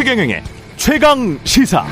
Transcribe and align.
최경영의 0.00 0.42
최강 0.78 1.38
시사. 1.44 1.84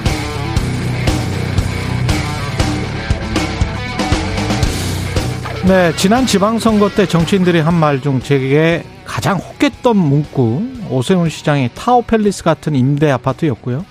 네, 5.67 5.93
지난 5.97 6.25
지방선거 6.25 6.89
때 6.91 7.07
정치인들이 7.07 7.61
한 7.61 7.75
말 7.75 8.01
중 8.01 8.21
제게 8.21 8.83
가장 9.05 9.37
혹했던 9.39 9.97
문구 9.97 10.63
오세훈 10.91 11.29
시장의 11.29 11.71
타워팰리스 11.75 12.45
같은 12.45 12.75
임대 12.75 13.11
아파트였고요. 13.11 13.85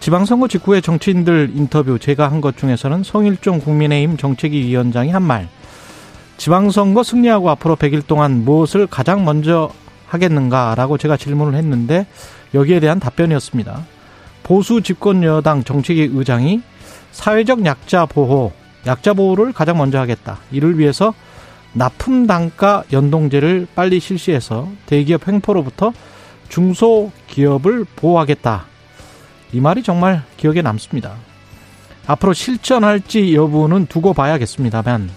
지방선거 0.00 0.48
직후에 0.48 0.80
정치인들 0.80 1.52
인터뷰 1.54 1.98
제가 1.98 2.30
한 2.30 2.40
것 2.40 2.56
중에서는 2.58 3.02
성일종 3.04 3.60
국민의힘 3.60 4.16
정책위 4.18 4.66
위원장이 4.66 5.10
한 5.10 5.22
말. 5.22 5.48
지방선거 6.36 7.02
승리하고 7.02 7.48
앞으로 7.50 7.76
100일 7.76 8.06
동안 8.06 8.44
무엇을 8.44 8.86
가장 8.88 9.24
먼저 9.24 9.70
하겠는가라고 10.12 10.98
제가 10.98 11.16
질문을 11.16 11.58
했는데 11.58 12.06
여기에 12.54 12.80
대한 12.80 13.00
답변이었습니다. 13.00 13.84
보수 14.42 14.82
집권 14.82 15.22
여당 15.22 15.64
정책위 15.64 16.10
의장이 16.12 16.62
사회적 17.12 17.64
약자 17.64 18.06
보호, 18.06 18.52
약자 18.86 19.14
보호를 19.14 19.52
가장 19.52 19.78
먼저 19.78 19.98
하겠다. 19.98 20.38
이를 20.50 20.78
위해서 20.78 21.14
납품 21.74 22.26
단가 22.26 22.84
연동제를 22.92 23.66
빨리 23.74 24.00
실시해서 24.00 24.68
대기업 24.86 25.26
횡포로부터 25.26 25.92
중소기업을 26.48 27.86
보호하겠다. 27.96 28.66
이 29.52 29.60
말이 29.60 29.82
정말 29.82 30.22
기억에 30.36 30.60
남습니다. 30.60 31.14
앞으로 32.06 32.32
실천할지 32.32 33.34
여부는 33.34 33.86
두고 33.86 34.12
봐야겠습니다만 34.12 35.10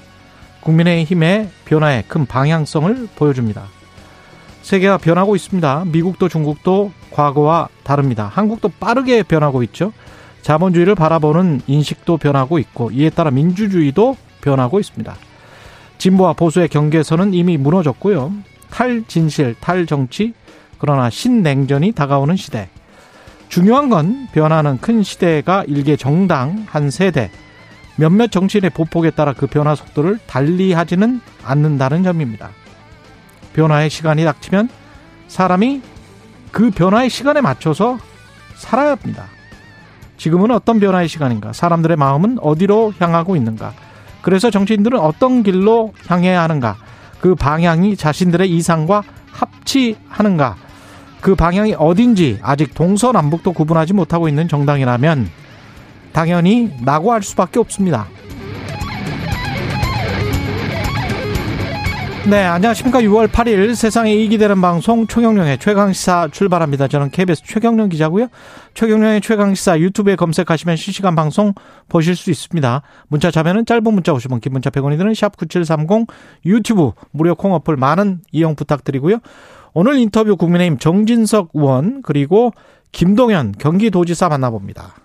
국민의힘의 0.62 1.50
변화에 1.66 2.03
큰 2.08 2.25
방향성을 2.25 3.09
보여줍니다. 3.16 3.75
세계가 4.66 4.97
변하고 4.97 5.35
있습니다. 5.35 5.85
미국도 5.85 6.27
중국도 6.27 6.91
과거와 7.11 7.69
다릅니다. 7.83 8.31
한국도 8.33 8.69
빠르게 8.80 9.22
변하고 9.22 9.61
있죠. 9.61 9.94
자본주의를 10.41 10.95
바라보는 10.95 11.61
인식도 11.67 12.17
변하고 12.17 12.57
있고 12.57 12.89
이에 12.89 13.11
따라 13.11 13.30
민주주의도 13.30 14.17
변하고 14.41 14.80
있습니다. 14.80 15.16
진보와 15.99 16.33
보수의 16.33 16.69
경계선은 16.69 17.35
이미 17.35 17.57
무너졌고요. 17.57 18.33
탈진실, 18.72 19.55
탈정치, 19.61 20.33
그러나 20.79 21.11
신냉전이 21.11 21.91
다가오는 21.91 22.35
시대. 22.35 22.69
중요한 23.50 23.89
건 23.89 24.27
변화는 24.33 24.79
큰 24.79 25.03
시대가 25.03 25.63
일개 25.67 25.95
정당 25.95 26.66
한 26.67 26.89
세대 26.89 27.29
몇몇 27.97 28.31
정치인의 28.31 28.72
보폭에 28.72 29.11
따라 29.11 29.33
그 29.33 29.45
변화 29.45 29.75
속도를 29.75 30.17
달리 30.25 30.73
하지는 30.73 31.22
않는다는 31.44 32.02
점입니다. 32.02 32.50
변화의 33.56 33.89
시간이 33.89 34.25
닥치면 34.25 34.70
사람이 35.28 35.81
그 36.52 36.72
변화의 36.72 37.09
시간에 37.09 37.42
맞춰서 37.42 37.97
살아야 38.56 38.92
합니다. 38.92 39.25
지금은 40.17 40.52
어떤 40.52 40.80
변화의 40.80 41.08
시간인가? 41.08 41.53
사람들의 41.53 41.97
마음은 41.97 42.38
어디로 42.42 42.94
향하고 43.00 43.36
있는가? 43.36 43.73
그래서 44.22 44.50
정치인들은 44.50 45.00
어떤 45.00 45.44
길로 45.44 45.94
향해야 46.08 46.42
하는가? 46.44 46.75
그 47.22 47.36
방향이 47.36 47.95
자신들의 47.95 48.50
이상과 48.50 49.03
합치하는가? 49.31 50.56
그 51.22 51.36
방향이 51.36 51.75
어딘지 51.78 52.40
아직 52.42 52.73
동서남북도 52.73 53.53
구분하지 53.53 53.94
못하고 53.94 54.28
있는 54.28 54.47
정당이라면 54.47 55.30
당연히 56.12 56.72
낙오할 56.81 57.23
수밖에 57.23 57.59
없습니다. 57.59 58.08
네, 62.28 62.44
안녕하십니까. 62.44 63.02
6월 63.02 63.28
8일 63.28 63.76
세상에 63.76 64.12
이익이 64.16 64.40
되는 64.40 64.59
방송 64.59 65.06
최경령의 65.06 65.59
최강시사 65.59 66.30
출발합니다. 66.31 66.88
저는 66.88 67.12
KBS 67.12 67.44
최경령 67.46 67.90
기자고요. 67.90 68.30
최경령의 68.74 69.22
최강시사 69.22 69.80
유튜브에 69.80 70.16
검색하시면 70.16 70.75
실시간 70.75 71.14
방송 71.16 71.53
보실 71.88 72.16
수 72.16 72.31
있습니다. 72.31 72.81
문자 73.09 73.30
자면은 73.30 73.68
짧은 73.68 73.84
문자 73.84 74.12
50원, 74.12 74.41
긴 74.41 74.53
문자 74.53 74.72
100원이 74.72 74.97
드는 74.97 75.12
샵9730 75.12 76.08
유튜브 76.47 76.94
무료 77.12 77.35
콩 77.35 77.53
어플 77.53 77.78
많은 77.78 78.22
이용 78.31 78.56
부탁드리고요. 78.56 79.19
오늘 79.75 80.00
인터뷰 80.00 80.35
국민의힘 80.35 80.80
정진석 80.80 81.50
의원 81.53 82.02
그리고 82.02 82.53
김동연 82.91 83.52
경기도지사 83.59 84.30
만나봅니다. 84.30 84.96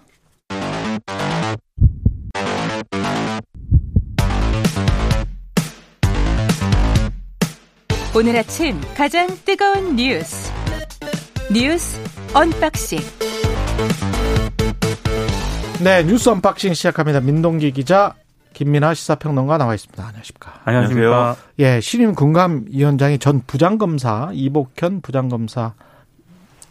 오늘 8.13 8.37
아침 8.37 8.81
가장 8.97 9.29
뜨거운 9.45 9.95
뉴스 9.95 10.53
뉴스 11.53 12.01
unboxing 12.35 12.99
네 15.85 16.03
뉴스 16.03 16.29
unboxing 16.29 16.75
시작합니다. 16.75 17.21
민동기 17.21 17.71
기자 17.71 18.15
김민아 18.53 18.95
시사평론가 18.95 19.59
나와 19.59 19.77
있습니다. 19.77 20.03
안녕하십니까? 20.05 20.61
안녕하십니까? 20.65 21.37
예, 21.61 21.81
신임 21.81 22.17
금감위원장이 22.17 23.21
전 23.21 23.43
부장검사 23.47 24.31
이복현 24.33 25.03
부장검사 25.03 25.75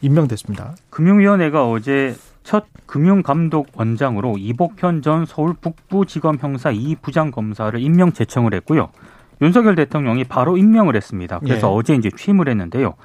임명됐습니다. 0.02 0.76
금융위원회가 0.90 1.70
어제 1.70 2.18
첫 2.44 2.66
금융감독원장으로 2.86 4.38
이복현 4.38 5.02
전 5.02 5.26
서울 5.26 5.54
북부지검 5.54 6.38
형사 6.42 6.70
2부장검사를 6.70 7.80
임명 7.82 8.12
제청을 8.12 8.54
했고요. 8.56 8.90
윤석열 9.42 9.76
대통령이 9.76 10.26
바로 10.26 10.58
임명을 10.58 10.96
했습니다. 10.96 11.40
그래서 11.40 11.68
예. 11.68 11.72
어제 11.74 11.96
이제 11.96 12.10
취임을 12.16 12.48
했는데요. 12.50 12.96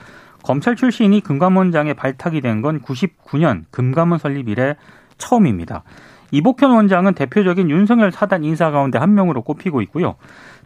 검찰 0.42 0.76
출신이 0.76 1.20
금감원장에 1.20 1.94
발탁이 1.94 2.40
된 2.40 2.60
건 2.62 2.80
99년 2.82 3.64
금감원 3.70 4.18
설립 4.18 4.48
이래 4.48 4.76
처음입니다. 5.18 5.82
이복현 6.30 6.70
원장은 6.72 7.14
대표적인 7.14 7.70
윤석열 7.70 8.10
사단 8.10 8.42
인사 8.44 8.70
가운데 8.70 8.98
한 8.98 9.14
명으로 9.14 9.42
꼽히고 9.42 9.82
있고요. 9.82 10.16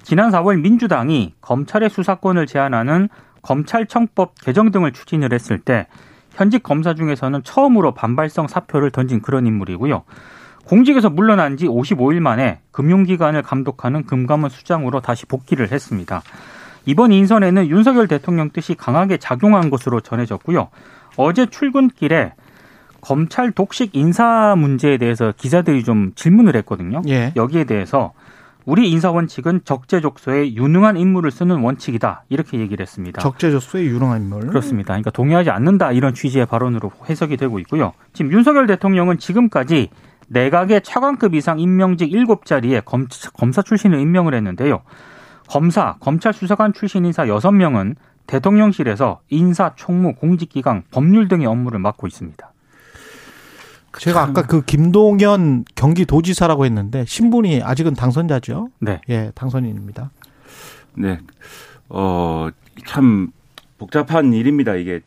지난 0.02 0.30
4월 0.30 0.60
민주당이 0.60 1.34
검찰의 1.40 1.90
수사권을 1.90 2.46
제한하는 2.46 3.08
검찰청법 3.42 4.34
개정 4.40 4.70
등을 4.70 4.92
추진을 4.92 5.32
했을 5.32 5.58
때 5.58 5.86
현직 6.32 6.62
검사 6.62 6.94
중에서는 6.94 7.42
처음으로 7.42 7.92
반발성 7.92 8.48
사표를 8.48 8.90
던진 8.90 9.20
그런 9.20 9.46
인물이고요. 9.46 10.04
공직에서 10.68 11.08
물러난 11.08 11.56
지 11.56 11.66
55일 11.66 12.20
만에 12.20 12.60
금융기관을 12.72 13.42
감독하는 13.42 14.04
금감원 14.04 14.50
수장으로 14.50 15.00
다시 15.00 15.24
복귀를 15.24 15.72
했습니다. 15.72 16.22
이번 16.84 17.10
인선에는 17.10 17.68
윤석열 17.68 18.06
대통령 18.06 18.50
뜻이 18.50 18.74
강하게 18.74 19.16
작용한 19.16 19.70
것으로 19.70 20.00
전해졌고요. 20.00 20.68
어제 21.16 21.46
출근길에 21.46 22.34
검찰 23.00 23.50
독식 23.50 23.90
인사 23.94 24.54
문제에 24.56 24.98
대해서 24.98 25.32
기자들이 25.36 25.84
좀 25.84 26.12
질문을 26.14 26.54
했거든요. 26.56 27.00
예. 27.08 27.32
여기에 27.34 27.64
대해서 27.64 28.12
우리 28.66 28.90
인사 28.90 29.10
원칙은 29.10 29.62
적재적소에 29.64 30.52
유능한 30.52 30.98
인물을 30.98 31.30
쓰는 31.30 31.60
원칙이다 31.60 32.24
이렇게 32.28 32.58
얘기를 32.58 32.82
했습니다. 32.82 33.22
적재적소에 33.22 33.84
유능한 33.84 34.22
인물 34.22 34.46
그렇습니다. 34.48 34.88
그러니까 34.88 35.10
동의하지 35.10 35.48
않는다 35.48 35.92
이런 35.92 36.12
취지의 36.12 36.44
발언으로 36.44 36.92
해석이 37.08 37.38
되고 37.38 37.58
있고요. 37.60 37.94
지금 38.12 38.32
윤석열 38.32 38.66
대통령은 38.66 39.18
지금까지 39.18 39.88
내각의 40.28 40.82
차관급 40.82 41.34
이상 41.34 41.58
임명직 41.58 42.10
7자리에 42.10 42.82
검사 43.34 43.62
출신을 43.62 43.98
임명을 44.00 44.34
했는데요. 44.34 44.82
검사, 45.48 45.96
검찰 46.00 46.32
수사관 46.32 46.72
출신 46.72 47.04
인사 47.04 47.24
6명은 47.24 47.96
대통령실에서 48.26 49.20
인사, 49.30 49.74
총무, 49.74 50.14
공직기강, 50.16 50.84
법률 50.90 51.28
등의 51.28 51.46
업무를 51.46 51.78
맡고 51.78 52.06
있습니다. 52.06 52.52
제가 53.98 54.22
아까 54.22 54.42
그 54.42 54.62
김동연 54.62 55.64
경기도지사라고 55.74 56.66
했는데 56.66 57.04
신분이 57.06 57.62
아직은 57.62 57.94
당선자죠. 57.94 58.68
네. 58.80 59.00
예, 59.08 59.32
당선인입니다. 59.34 60.10
네. 60.94 61.18
어, 61.88 62.48
참 62.86 63.32
복잡한 63.78 64.34
일입니다. 64.34 64.74
이게 64.74 65.00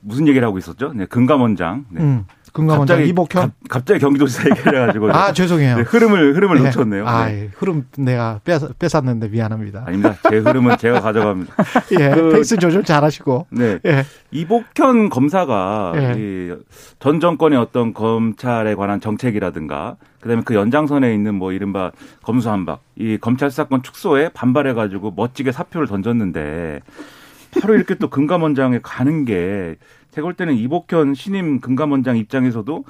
무슨 0.00 0.26
얘기를 0.26 0.46
하고 0.46 0.58
있었죠? 0.58 0.92
네, 0.94 1.06
금감원장. 1.06 1.84
네. 1.90 2.00
음. 2.00 2.24
금감원장 2.52 2.96
갑자기, 2.96 3.08
이복현 3.10 3.42
가, 3.42 3.52
갑자기 3.68 4.00
경기도지사 4.00 4.48
얘기를 4.50 4.82
해가지고 4.82 5.10
아 5.12 5.32
죄송해요 5.32 5.76
네, 5.76 5.82
흐름을 5.82 6.36
흐름을 6.36 6.58
네. 6.58 6.64
놓쳤네요. 6.64 7.06
아 7.06 7.26
네. 7.26 7.50
흐름 7.54 7.86
내가 7.96 8.40
뺏, 8.44 8.60
뺏었는데 8.78 9.28
미안합니다. 9.28 9.84
아닙니다. 9.86 10.16
제 10.28 10.36
흐름은 10.36 10.76
제가 10.76 11.00
가져갑니다. 11.00 11.54
예, 11.98 12.10
그, 12.10 12.30
페이스 12.30 12.56
조절 12.58 12.84
잘하시고. 12.84 13.46
네, 13.50 13.78
예. 13.86 14.04
이복현 14.30 15.08
검사가 15.08 15.92
예. 15.96 16.56
전 16.98 17.20
정권의 17.20 17.58
어떤 17.58 17.94
검찰에 17.94 18.74
관한 18.74 19.00
정책이라든가 19.00 19.96
그다음에 20.20 20.42
그 20.44 20.54
연장선에 20.54 21.12
있는 21.14 21.34
뭐 21.34 21.52
이른바 21.52 21.90
검수한박 22.22 22.80
이 22.96 23.18
검찰 23.18 23.50
수사권 23.50 23.82
축소에 23.82 24.28
반발해가지고 24.28 25.14
멋지게 25.16 25.52
사표를 25.52 25.86
던졌는데 25.86 26.80
바로 27.60 27.74
이렇게 27.74 27.94
또 27.96 28.08
금감원장에 28.08 28.80
가는 28.82 29.24
게 29.24 29.76
제가 30.12 30.26
볼 30.26 30.34
때는 30.34 30.54
이복현 30.54 31.14
신임 31.14 31.60
금감원장 31.60 32.16
입장에서도 32.18 32.84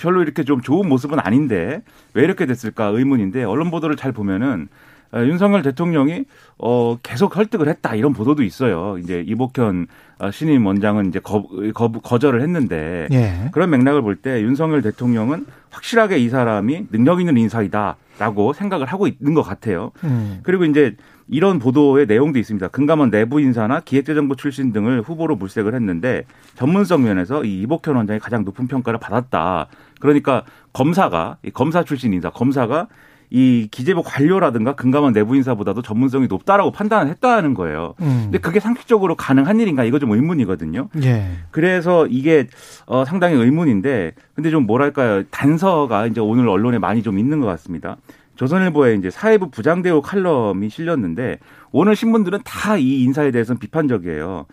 별로 0.00 0.22
이렇게 0.22 0.42
좀 0.42 0.60
좋은 0.60 0.88
모습은 0.88 1.18
아닌데 1.20 1.82
왜 2.14 2.24
이렇게 2.24 2.46
됐을까 2.46 2.86
의문인데 2.86 3.44
언론 3.44 3.70
보도를 3.70 3.96
잘 3.96 4.12
보면은 4.12 4.68
어, 5.14 5.18
윤석열 5.18 5.60
대통령이 5.60 6.24
어 6.56 6.96
계속 7.02 7.34
설득을 7.34 7.68
했다 7.68 7.94
이런 7.94 8.14
보도도 8.14 8.42
있어요. 8.42 8.96
이제 8.96 9.22
이복현 9.26 9.86
어, 10.18 10.30
신임 10.30 10.64
원장은 10.64 11.08
이제 11.08 11.18
거, 11.18 11.46
거, 11.74 11.92
거절을 11.92 12.40
했는데 12.40 13.08
예. 13.12 13.50
그런 13.52 13.68
맥락을 13.68 14.00
볼 14.00 14.16
때 14.16 14.40
윤석열 14.40 14.80
대통령은 14.80 15.44
확실하게 15.70 16.16
이 16.18 16.30
사람이 16.30 16.86
능력 16.90 17.20
있는 17.20 17.36
인사이다라고 17.36 18.54
생각을 18.54 18.86
하고 18.86 19.06
있는 19.06 19.34
것 19.34 19.42
같아요. 19.42 19.92
음. 20.04 20.40
그리고 20.44 20.64
이제 20.64 20.96
이런 21.28 21.58
보도의 21.58 22.06
내용도 22.06 22.38
있습니다. 22.38 22.68
금감원 22.68 23.10
내부 23.10 23.40
인사나 23.40 23.80
기획재정부 23.80 24.36
출신 24.36 24.72
등을 24.72 25.02
후보로 25.02 25.36
물색을 25.36 25.74
했는데 25.74 26.24
전문성 26.54 27.04
면에서 27.04 27.44
이 27.44 27.62
이복현 27.62 27.96
원장이 27.96 28.20
가장 28.20 28.44
높은 28.44 28.66
평가를 28.66 28.98
받았다. 29.00 29.66
그러니까 30.00 30.44
검사가 30.72 31.38
검사 31.54 31.84
출신 31.84 32.12
인사 32.12 32.30
검사가 32.30 32.88
이 33.34 33.66
기재부 33.70 34.02
관료라든가 34.04 34.74
금감원 34.74 35.14
내부 35.14 35.34
인사보다도 35.36 35.80
전문성이 35.80 36.26
높다라고 36.26 36.70
판단을 36.70 37.10
했다는 37.12 37.54
거예요. 37.54 37.94
음. 38.02 38.24
근데 38.24 38.36
그게 38.36 38.60
상식적으로 38.60 39.14
가능한 39.14 39.58
일인가 39.58 39.84
이거 39.84 39.98
좀 39.98 40.10
의문이거든요. 40.10 40.90
예. 41.02 41.30
그래서 41.50 42.06
이게 42.08 42.46
어 42.84 43.06
상당히 43.06 43.36
의문인데 43.36 44.12
근데 44.34 44.50
좀 44.50 44.66
뭐랄까요 44.66 45.22
단서가 45.30 46.08
이제 46.08 46.20
오늘 46.20 46.46
언론에 46.46 46.78
많이 46.78 47.02
좀 47.02 47.18
있는 47.18 47.40
것 47.40 47.46
같습니다. 47.46 47.96
조선일보에 48.36 48.94
이제 48.94 49.10
사회부 49.10 49.50
부장대우 49.50 50.02
칼럼이 50.02 50.68
실렸는데 50.70 51.38
오늘 51.70 51.96
신문들은 51.96 52.40
다 52.44 52.76
이 52.76 53.02
인사에 53.02 53.30
대해서는 53.30 53.58
비판적이에요. 53.58 54.46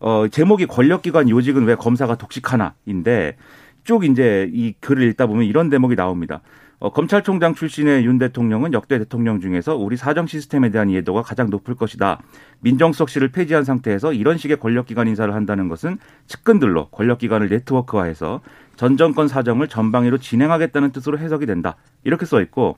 어 0.00 0.28
제목이 0.28 0.66
권력기관 0.66 1.28
요직은 1.30 1.64
왜 1.64 1.74
검사가 1.74 2.16
독식하나인데 2.16 3.36
쭉 3.84 4.04
이제 4.04 4.50
이 4.52 4.74
글을 4.80 5.02
읽다 5.10 5.26
보면 5.26 5.44
이런 5.44 5.70
대목이 5.70 5.96
나옵니다. 5.96 6.40
어, 6.80 6.90
검찰총장 6.92 7.54
출신의 7.54 8.04
윤 8.04 8.18
대통령은 8.18 8.74
역대 8.74 8.98
대통령 8.98 9.40
중에서 9.40 9.76
우리 9.76 9.96
사정 9.96 10.26
시스템에 10.26 10.70
대한 10.70 10.90
이해도가 10.90 11.22
가장 11.22 11.48
높을 11.48 11.74
것이다. 11.74 12.20
민정수석실을 12.60 13.28
폐지한 13.28 13.64
상태에서 13.64 14.12
이런 14.12 14.36
식의 14.36 14.58
권력기관 14.58 15.08
인사를 15.08 15.32
한다는 15.32 15.68
것은 15.68 15.98
측근들로 16.26 16.88
권력기관을 16.88 17.48
네트워크화해서 17.48 18.40
전 18.76 18.96
정권 18.96 19.28
사정을 19.28 19.68
전방위로 19.68 20.18
진행하겠다는 20.18 20.92
뜻으로 20.92 21.18
해석이 21.18 21.46
된다. 21.46 21.76
이렇게 22.02 22.26
써 22.26 22.42
있고 22.42 22.76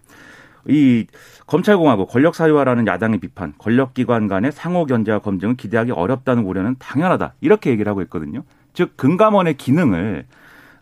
이 0.68 1.06
검찰공화국 1.46 2.08
권력 2.08 2.34
사유화라는 2.34 2.86
야당의 2.86 3.18
비판, 3.18 3.54
권력기관 3.58 4.28
간의 4.28 4.52
상호 4.52 4.84
견제와 4.86 5.20
검증을 5.20 5.56
기대하기 5.56 5.92
어렵다는 5.92 6.44
우려는 6.44 6.76
당연하다. 6.78 7.34
이렇게 7.40 7.70
얘기를 7.70 7.88
하고 7.88 8.02
있거든요. 8.02 8.42
즉 8.72 8.96
금감원의 8.96 9.56
기능을 9.56 10.26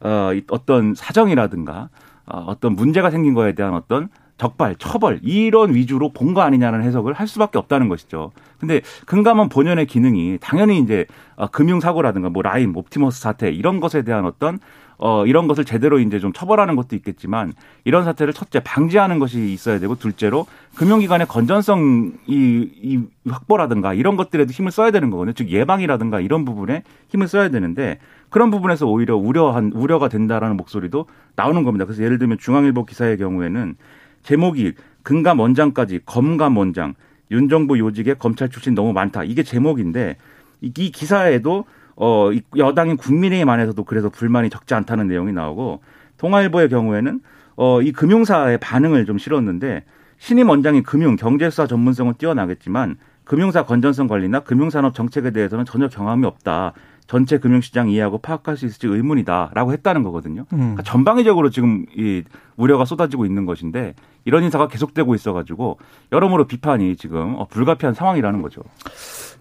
어, 0.00 0.30
어떤 0.50 0.94
사정이라든가 0.94 1.88
어, 2.26 2.38
어떤 2.46 2.74
문제가 2.74 3.10
생긴 3.10 3.34
거에 3.34 3.52
대한 3.52 3.74
어떤 3.74 4.08
적발, 4.36 4.74
처벌 4.76 5.20
이런 5.22 5.74
위주로 5.74 6.12
본 6.12 6.34
거 6.34 6.40
아니냐는 6.40 6.82
해석을 6.82 7.12
할 7.12 7.28
수밖에 7.28 7.56
없다는 7.58 7.88
것이죠. 7.88 8.32
근데 8.58 8.80
금감원 9.06 9.48
본연의 9.48 9.86
기능이 9.86 10.38
당연히 10.40 10.80
이제 10.80 11.06
어, 11.36 11.46
금융 11.46 11.78
사고라든가 11.80 12.30
뭐 12.30 12.42
라임, 12.42 12.76
옵티머스 12.76 13.20
사태 13.20 13.50
이런 13.50 13.78
것에 13.78 14.02
대한 14.02 14.24
어떤 14.24 14.58
어 14.98 15.26
이런 15.26 15.48
것을 15.48 15.64
제대로 15.64 15.98
이제 15.98 16.18
좀 16.20 16.32
처벌하는 16.32 16.76
것도 16.76 16.94
있겠지만 16.96 17.52
이런 17.84 18.04
사태를 18.04 18.32
첫째 18.32 18.60
방지하는 18.60 19.18
것이 19.18 19.52
있어야 19.52 19.78
되고 19.78 19.94
둘째로 19.96 20.46
금융기관의 20.76 21.26
건전성 21.26 22.12
이, 22.26 22.68
이 22.82 23.00
확보라든가 23.28 23.94
이런 23.94 24.16
것들에도 24.16 24.50
힘을 24.52 24.70
써야 24.70 24.90
되는 24.90 25.10
거거든요. 25.10 25.34
즉 25.34 25.50
예방이라든가 25.50 26.20
이런 26.20 26.44
부분에 26.44 26.82
힘을 27.08 27.28
써야 27.28 27.48
되는데 27.48 27.98
그런 28.30 28.50
부분에서 28.50 28.86
오히려 28.86 29.16
우려한 29.16 29.72
우려가 29.74 30.08
된다라는 30.08 30.56
목소리도 30.56 31.06
나오는 31.36 31.62
겁니다. 31.64 31.84
그래서 31.84 32.02
예를 32.02 32.18
들면 32.18 32.38
중앙일보 32.38 32.84
기사의 32.84 33.18
경우에는 33.18 33.76
제목이 34.22 34.72
금감 35.02 35.38
원장까지 35.40 36.00
검감 36.06 36.56
원장 36.56 36.94
윤 37.30 37.48
정부 37.48 37.78
요직에 37.78 38.14
검찰 38.14 38.48
출신 38.48 38.74
너무 38.74 38.92
많다. 38.92 39.24
이게 39.24 39.42
제목인데 39.42 40.16
이 40.60 40.70
기사에도 40.70 41.64
어 41.96 42.30
여당인 42.56 42.96
국민의힘 42.96 43.48
안에서도 43.48 43.82
그래서 43.84 44.08
불만이 44.08 44.50
적지 44.50 44.74
않다는 44.74 45.06
내용이 45.08 45.32
나오고 45.32 45.80
동아일보의 46.18 46.68
경우에는 46.68 47.20
어 47.56 47.80
이 47.82 47.92
금융사의 47.92 48.58
반응을 48.58 49.06
좀 49.06 49.18
실었는데 49.18 49.84
신임 50.18 50.48
원장이 50.48 50.82
금융 50.82 51.16
경제수사 51.16 51.66
전문성은 51.66 52.14
뛰어나겠지만 52.18 52.96
금융사 53.24 53.64
건전성 53.64 54.06
관리나 54.06 54.40
금융산업 54.40 54.94
정책에 54.94 55.30
대해서는 55.30 55.64
전혀 55.64 55.88
경험이 55.88 56.26
없다. 56.26 56.72
전체 57.06 57.38
금융시장 57.38 57.90
이해하고 57.90 58.16
파악할 58.18 58.56
수 58.56 58.64
있을지 58.64 58.86
의문이다라고 58.86 59.72
했다는 59.74 60.02
거거든요. 60.04 60.46
음. 60.54 60.58
그러니까 60.58 60.82
전방위적으로 60.84 61.50
지금 61.50 61.84
이 61.94 62.22
우려가 62.56 62.86
쏟아지고 62.86 63.26
있는 63.26 63.44
것인데 63.44 63.94
이런 64.24 64.42
인사가 64.42 64.68
계속되고 64.68 65.14
있어가지고 65.14 65.78
여러모로 66.12 66.46
비판이 66.46 66.96
지금 66.96 67.34
어, 67.36 67.46
불가피한 67.46 67.94
상황이라는 67.94 68.40
거죠. 68.40 68.62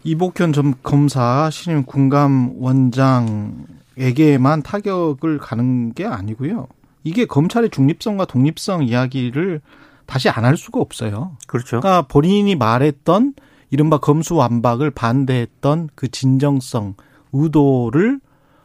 이복현 0.03 0.53
전 0.53 0.73
검사 0.83 1.49
신임 1.49 1.83
군감 1.83 2.55
원장에게만 2.59 4.63
타격을 4.63 5.37
가는 5.37 5.93
게 5.93 6.05
아니고요. 6.05 6.67
이게 7.03 7.25
검찰의 7.25 7.69
중립성과 7.69 8.25
독립성 8.25 8.83
이야기를 8.83 9.61
다시 10.05 10.29
안 10.29 10.45
할 10.45 10.57
수가 10.57 10.79
없어요. 10.79 11.37
그렇죠. 11.47 11.79
그러니까 11.79 12.03
본인이 12.03 12.55
말했던 12.55 13.33
이른바 13.69 13.97
검수완박을 13.97 14.91
반대했던 14.91 15.89
그 15.95 16.09
진정성, 16.09 16.95
의도를 17.31 18.19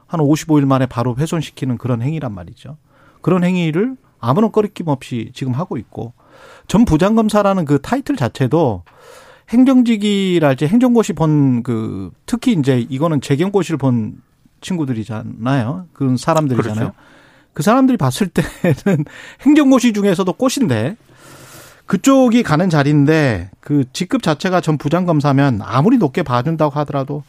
한 0.06 0.20
55일 0.20 0.67
만에 0.67 0.87
바로 0.87 1.14
훼손시키는 1.17 1.79
그런 1.79 2.02
행위란 2.02 2.35
말이죠. 2.35 2.76
그런 3.20 3.44
행위를 3.44 3.96
아무런 4.20 4.52
꺼리낌 4.52 4.88
없이 4.88 5.31
지금 5.35 5.52
하고 5.52 5.76
있고 5.76 6.12
전 6.67 6.85
부장검사라는 6.85 7.64
그 7.64 7.81
타이틀 7.81 8.17
자체도 8.17 8.82
행정직이랄지 9.48 10.66
행정고시 10.66 11.12
본 11.14 11.62
그 11.62 12.10
특히 12.26 12.52
이제 12.52 12.84
이거는 12.88 13.20
재경고시를 13.20 13.78
본 13.78 14.20
친구들이잖아요. 14.60 15.86
그런 15.92 16.16
사람들이잖아요. 16.16 16.74
그렇죠. 16.74 16.92
그 17.52 17.62
사람들이 17.62 17.96
봤을 17.96 18.28
때는 18.28 19.04
행정고시 19.42 19.92
중에서도 19.92 20.32
꽃인데 20.32 20.96
그쪽이 21.86 22.42
가는 22.42 22.68
자리인데 22.70 23.50
그 23.60 23.84
직급 23.92 24.22
자체가 24.22 24.60
전 24.60 24.78
부장검사면 24.78 25.60
아무리 25.62 25.96
높게 25.96 26.22
봐준다고 26.22 26.74
하더라도 26.80 27.22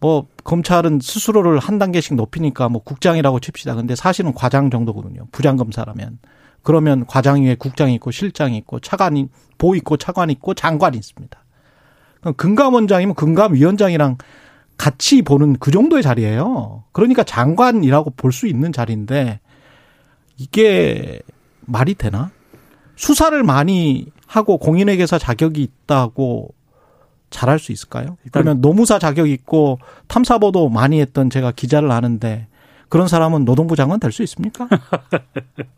뭐 0.00 0.26
검찰은 0.44 1.00
스스로를 1.02 1.58
한 1.58 1.78
단계씩 1.78 2.14
높이니까 2.14 2.68
뭐 2.68 2.82
국장이라고 2.82 3.40
칩시다. 3.40 3.74
근데 3.74 3.94
사실은 3.96 4.32
과장 4.34 4.70
정도거든요. 4.70 5.26
부장검사라면. 5.32 6.18
그러면 6.68 7.06
과장 7.06 7.42
위에 7.44 7.54
국장이 7.54 7.94
있고 7.94 8.10
실장이 8.10 8.58
있고 8.58 8.78
차관이 8.78 9.28
보 9.56 9.74
있고 9.74 9.96
차관 9.96 10.28
있고 10.28 10.52
장관이 10.52 10.98
있습니다. 10.98 11.42
금감원장이면 12.36 13.14
금감위원장이랑 13.14 14.18
같이 14.76 15.22
보는 15.22 15.56
그 15.60 15.70
정도의 15.70 16.02
자리예요. 16.02 16.84
그러니까 16.92 17.22
장관이라고 17.24 18.10
볼 18.18 18.32
수 18.32 18.46
있는 18.46 18.70
자리인데 18.70 19.40
이게 20.36 21.20
말이 21.60 21.94
되나? 21.94 22.32
수사를 22.96 23.42
많이 23.44 24.12
하고 24.26 24.58
공인회계사 24.58 25.16
자격이 25.18 25.62
있다고 25.62 26.52
잘할 27.30 27.58
수 27.58 27.72
있을까요? 27.72 28.18
그러면 28.30 28.60
노무사 28.60 28.98
자격 28.98 29.26
있고 29.30 29.78
탐사보도 30.06 30.68
많이 30.68 31.00
했던 31.00 31.30
제가 31.30 31.50
기자를 31.52 31.90
아는데 31.92 32.46
그런 32.90 33.08
사람은 33.08 33.46
노동부 33.46 33.74
장관 33.74 34.00
될 34.00 34.12
수 34.12 34.22
있습니까? 34.22 34.68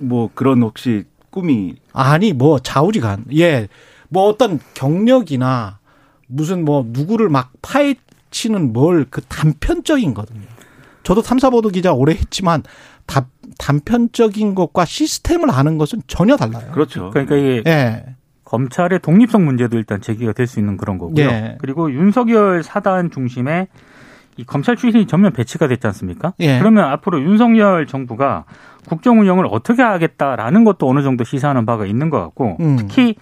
어, 0.00 0.04
뭐 0.04 0.30
그런 0.34 0.62
혹시 0.62 1.04
꿈이 1.30 1.76
아니 1.92 2.32
뭐 2.32 2.58
좌우지간 2.58 3.24
예, 3.36 3.68
뭐 4.08 4.24
어떤 4.28 4.58
경력이나 4.74 5.78
무슨 6.26 6.64
뭐 6.64 6.84
누구를 6.88 7.28
막 7.28 7.52
파헤치는 7.62 8.72
뭘 8.72 9.06
그 9.10 9.20
단편적인 9.22 10.14
거든요. 10.14 10.46
저도 11.02 11.22
탐사보도 11.22 11.70
기자 11.70 11.92
오래 11.92 12.12
했지만 12.12 12.62
다, 13.06 13.26
단편적인 13.58 14.54
것과 14.54 14.84
시스템을 14.84 15.50
아는 15.50 15.78
것은 15.78 16.02
전혀 16.06 16.36
달라요. 16.36 16.70
그렇죠. 16.72 17.10
그러니까 17.10 17.36
이게 17.36 17.62
예. 17.66 18.04
검찰의 18.44 19.00
독립성 19.00 19.44
문제도 19.44 19.76
일단 19.76 20.00
제기가 20.00 20.32
될 20.32 20.46
수 20.46 20.58
있는 20.58 20.76
그런 20.76 20.98
거고요. 20.98 21.24
예. 21.24 21.56
그리고 21.60 21.90
윤석열 21.92 22.62
사단 22.62 23.10
중심의 23.10 23.68
이 24.38 24.44
검찰 24.44 24.76
출신이 24.76 25.06
전면 25.06 25.32
배치가 25.32 25.66
됐지 25.66 25.86
않습니까? 25.88 26.32
예. 26.38 26.60
그러면 26.60 26.84
앞으로 26.84 27.20
윤석열 27.20 27.86
정부가 27.86 28.44
국정 28.88 29.20
운영을 29.20 29.46
어떻게 29.50 29.82
하겠다라는 29.82 30.62
것도 30.64 30.88
어느 30.88 31.02
정도 31.02 31.24
시사하는 31.24 31.66
바가 31.66 31.86
있는 31.86 32.08
것 32.08 32.20
같고 32.20 32.56
음. 32.60 32.76
특히 32.76 33.16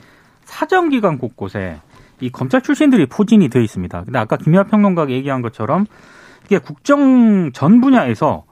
사정기관 0.44 1.16
곳곳에 1.16 1.80
이 2.20 2.30
검찰 2.30 2.60
출신들이 2.60 3.06
포진이 3.06 3.48
되어 3.48 3.62
있습니다. 3.62 4.04
근데 4.04 4.18
아까 4.18 4.36
김희아 4.36 4.64
평론가가 4.64 5.10
얘기한 5.10 5.40
것처럼 5.40 5.86
이게 6.44 6.58
국정 6.58 7.50
전 7.52 7.80
분야에서 7.80 8.44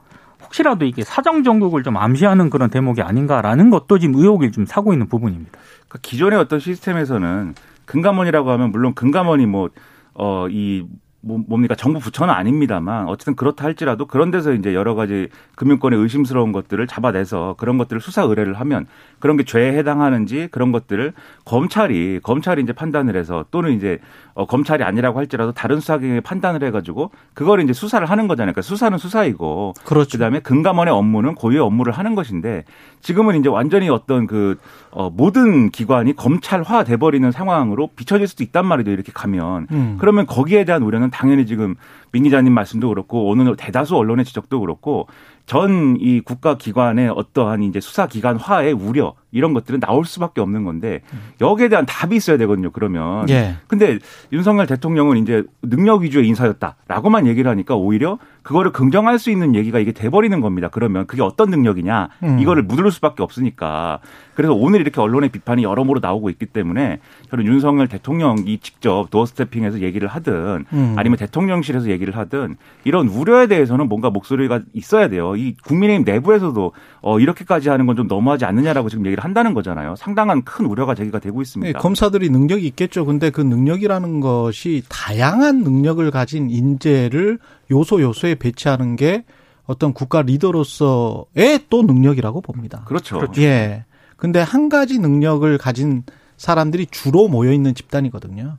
혹시라도 0.43 0.85
이게 0.85 1.03
사정 1.03 1.43
정국을 1.43 1.83
좀 1.83 1.97
암시하는 1.97 2.49
그런 2.49 2.71
대목이 2.71 3.01
아닌가라는 3.01 3.69
것도 3.69 3.99
지금 3.99 4.15
의혹을 4.15 4.51
좀 4.51 4.65
사고 4.65 4.91
있는 4.91 5.07
부분입니다. 5.07 5.51
그러니까 5.87 5.99
기존의 6.01 6.39
어떤 6.39 6.59
시스템에서는 6.59 7.53
금감원이라고 7.85 8.49
하면 8.51 8.71
물론 8.71 8.95
금감원이 8.95 9.45
뭐 9.45 9.69
어이 10.13 10.81
뭐, 10.81 10.89
뭡니까 11.25 11.73
정부 11.73 11.99
부처는 11.99 12.33
아닙니다만 12.33 13.07
어쨌든 13.07 13.35
그렇다 13.35 13.65
할지라도 13.65 14.05
그런 14.05 14.29
데서 14.29 14.53
이제 14.53 14.75
여러 14.75 14.93
가지 14.93 15.29
금융권의 15.55 15.99
의심스러운 15.99 16.51
것들을 16.51 16.85
잡아내서 16.85 17.55
그런 17.57 17.79
것들을 17.79 17.99
수사 17.99 18.21
의뢰를 18.21 18.53
하면 18.59 18.85
그런 19.19 19.35
게 19.35 19.43
죄에 19.43 19.75
해당하는지 19.77 20.49
그런 20.51 20.71
것들을 20.71 21.13
검찰이 21.43 22.19
검찰이 22.21 22.61
이제 22.61 22.73
판단을 22.73 23.15
해서 23.15 23.45
또는 23.49 23.71
이제 23.71 23.99
어, 24.35 24.45
검찰이 24.45 24.83
아니라고 24.83 25.17
할지라도 25.17 25.51
다른 25.53 25.79
수사기관이 25.79 26.21
판단을 26.21 26.63
해가지고 26.63 27.09
그걸 27.33 27.61
이제 27.61 27.73
수사를 27.73 28.05
하는 28.07 28.27
거잖아요. 28.27 28.53
그러니까 28.53 28.61
수사는 28.61 28.95
수사이고 28.97 29.73
그렇죠. 29.85 30.17
그다음에 30.17 30.41
금감원의 30.41 30.93
업무는 30.93 31.33
고유의 31.33 31.61
업무를 31.61 31.93
하는 31.93 32.13
것인데 32.15 32.65
지금은 33.01 33.39
이제 33.39 33.49
완전히 33.49 33.89
어떤 33.89 34.27
그 34.27 34.57
어, 34.91 35.09
모든 35.09 35.69
기관이 35.69 36.15
검찰화 36.15 36.83
돼버리는 36.83 37.29
상황으로 37.31 37.89
비춰질 37.95 38.27
수도 38.27 38.43
있단 38.43 38.65
말이죠. 38.65 38.91
이렇게 38.91 39.11
가면 39.11 39.67
음. 39.71 39.97
그러면 39.99 40.25
거기에 40.25 40.65
대한 40.65 40.83
우려는 40.83 41.09
당연히 41.15 41.45
지금 41.45 41.75
민 42.11 42.23
기자님 42.23 42.53
말씀도 42.53 42.89
그렇고 42.89 43.27
오늘 43.27 43.55
대다수 43.55 43.95
언론의 43.95 44.25
지적도 44.25 44.59
그렇고 44.59 45.07
전 45.45 45.95
이 45.99 46.21
국가 46.21 46.57
기관의 46.57 47.09
어떠한 47.09 47.63
이제 47.63 47.79
수사 47.79 48.07
기관화의 48.07 48.73
우려 48.73 49.13
이런 49.31 49.53
것들은 49.53 49.79
나올 49.79 50.05
수밖에 50.05 50.41
없는 50.41 50.63
건데 50.63 51.01
여기에 51.41 51.69
대한 51.69 51.85
답이 51.85 52.15
있어야 52.15 52.37
되거든요. 52.37 52.71
그러면. 52.71 53.29
예. 53.29 53.55
근데 53.67 53.99
윤석열 54.31 54.65
대통령은 54.67 55.17
이제 55.17 55.43
능력 55.61 56.01
위주의 56.01 56.27
인사였다라고만 56.27 57.27
얘기를 57.27 57.49
하니까 57.49 57.75
오히려 57.75 58.17
그거를 58.45 58.71
긍정할 58.71 59.17
수 59.17 59.31
있는 59.31 59.55
얘기가 59.55 59.79
이게 59.79 59.91
돼버리는 59.91 60.39
겁니다. 60.39 60.69
그러면 60.71 61.07
그게 61.07 61.23
어떤 61.23 61.49
능력이냐 61.49 62.09
음. 62.23 62.39
이거를 62.39 62.61
묻을 62.63 62.91
수밖에 62.91 63.23
없으니까 63.23 63.99
그래서 64.35 64.53
오늘 64.53 64.81
이렇게 64.81 65.01
언론의 65.01 65.29
비판이 65.29 65.63
여러모로 65.63 65.99
나오고 65.99 66.29
있기 66.29 66.45
때문에 66.45 66.99
저는 67.31 67.45
윤석열 67.45 67.87
대통령이 67.87 68.59
직접 68.59 69.09
도어스태핑해서 69.09 69.79
얘기를 69.79 70.07
하든 70.07 70.65
음. 70.71 70.93
아니면 70.95 71.17
대통령실에서 71.17 71.89
얘기를 71.89 72.15
하든 72.15 72.57
이런 72.83 73.07
우려에 73.07 73.47
대해서는 73.47 73.89
뭔가 73.89 74.11
목소리가 74.11 74.61
있어야 74.73 75.09
돼요. 75.09 75.35
이 75.35 75.55
국민의힘 75.65 76.05
내부에서도 76.05 76.71
어 77.01 77.19
이렇게까지 77.19 77.69
하는 77.69 77.87
건 77.87 77.95
좀 77.95 78.07
너무하지 78.07 78.45
않느냐라고 78.45 78.89
지금 78.89 79.05
얘기를 79.05 79.23
한다는 79.23 79.53
거잖아요. 79.53 79.95
상당한 79.95 80.43
큰 80.43 80.65
우려가 80.65 80.95
제기가 80.95 81.19
되고 81.19 81.41
있습니다. 81.41 81.71
네, 81.71 81.81
검사들이 81.81 82.29
능력이 82.29 82.65
있겠죠. 82.67 83.05
근데 83.05 83.29
그 83.29 83.41
능력이라는 83.41 84.19
것이 84.19 84.83
다양한 84.89 85.63
능력을 85.63 86.09
가진 86.11 86.49
인재를 86.49 87.39
요소 87.71 88.01
요소에 88.01 88.35
배치하는 88.35 88.95
게 88.95 89.25
어떤 89.65 89.93
국가 89.93 90.21
리더로서의 90.21 91.65
또 91.69 91.81
능력이라고 91.83 92.41
봅니다. 92.41 92.83
그렇죠. 92.85 93.17
그렇죠. 93.17 93.41
예. 93.41 93.85
근데 94.17 94.39
한 94.39 94.69
가지 94.69 94.99
능력을 94.99 95.57
가진 95.57 96.03
사람들이 96.37 96.87
주로 96.87 97.27
모여 97.27 97.51
있는 97.51 97.73
집단이거든요. 97.73 98.57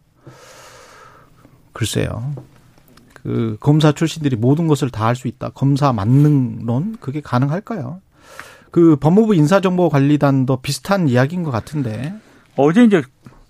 글쎄요. 1.72 2.32
그 3.22 3.56
검사 3.60 3.92
출신들이 3.92 4.36
모든 4.36 4.66
것을 4.66 4.90
다 4.90 5.06
할 5.06 5.14
수 5.16 5.28
있다. 5.28 5.50
검사 5.50 5.92
만능론 5.92 6.96
그게 7.00 7.20
가능할까요? 7.20 8.00
그 8.70 8.96
법무부 8.96 9.34
인사정보관리단도 9.34 10.58
비슷한 10.58 11.08
이야기인 11.08 11.42
것 11.42 11.50
같은데 11.50 12.14
어제 12.56 12.84
이제 12.84 13.02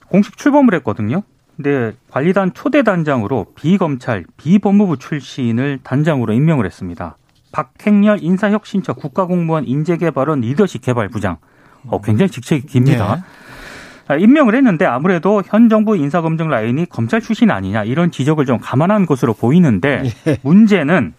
공식 0.09 0.37
출범을 0.37 0.75
했거든요. 0.75 1.23
근데 1.57 1.93
관리단 2.11 2.53
초대 2.53 2.83
단장으로 2.83 3.47
비검찰, 3.55 4.25
비법무부 4.37 4.99
출신을 4.99 5.81
단장으로 5.83 6.33
임명을 6.35 6.67
했습니다. 6.67 7.17
박행렬 7.53 8.19
인사혁신처 8.21 8.93
국가공무원 8.93 9.65
인재개발원 9.67 10.41
리더십 10.41 10.83
개발부장. 10.83 11.39
어, 11.87 12.01
굉장히 12.03 12.31
직책이 12.31 12.67
깁니다. 12.67 13.17
네. 13.17 13.23
아, 14.09 14.17
임명을 14.17 14.55
했는데 14.55 14.85
아무래도 14.85 15.43
현 15.47 15.69
정부 15.69 15.97
인사검증 15.97 16.49
라인이 16.49 16.87
검찰 16.87 17.21
출신 17.21 17.51
아니냐 17.51 17.85
이런 17.85 18.11
지적을 18.11 18.45
좀 18.47 18.59
감안한 18.59 19.07
것으로 19.07 19.35
보이는데 19.35 20.05
예. 20.27 20.39
문제는 20.43 21.15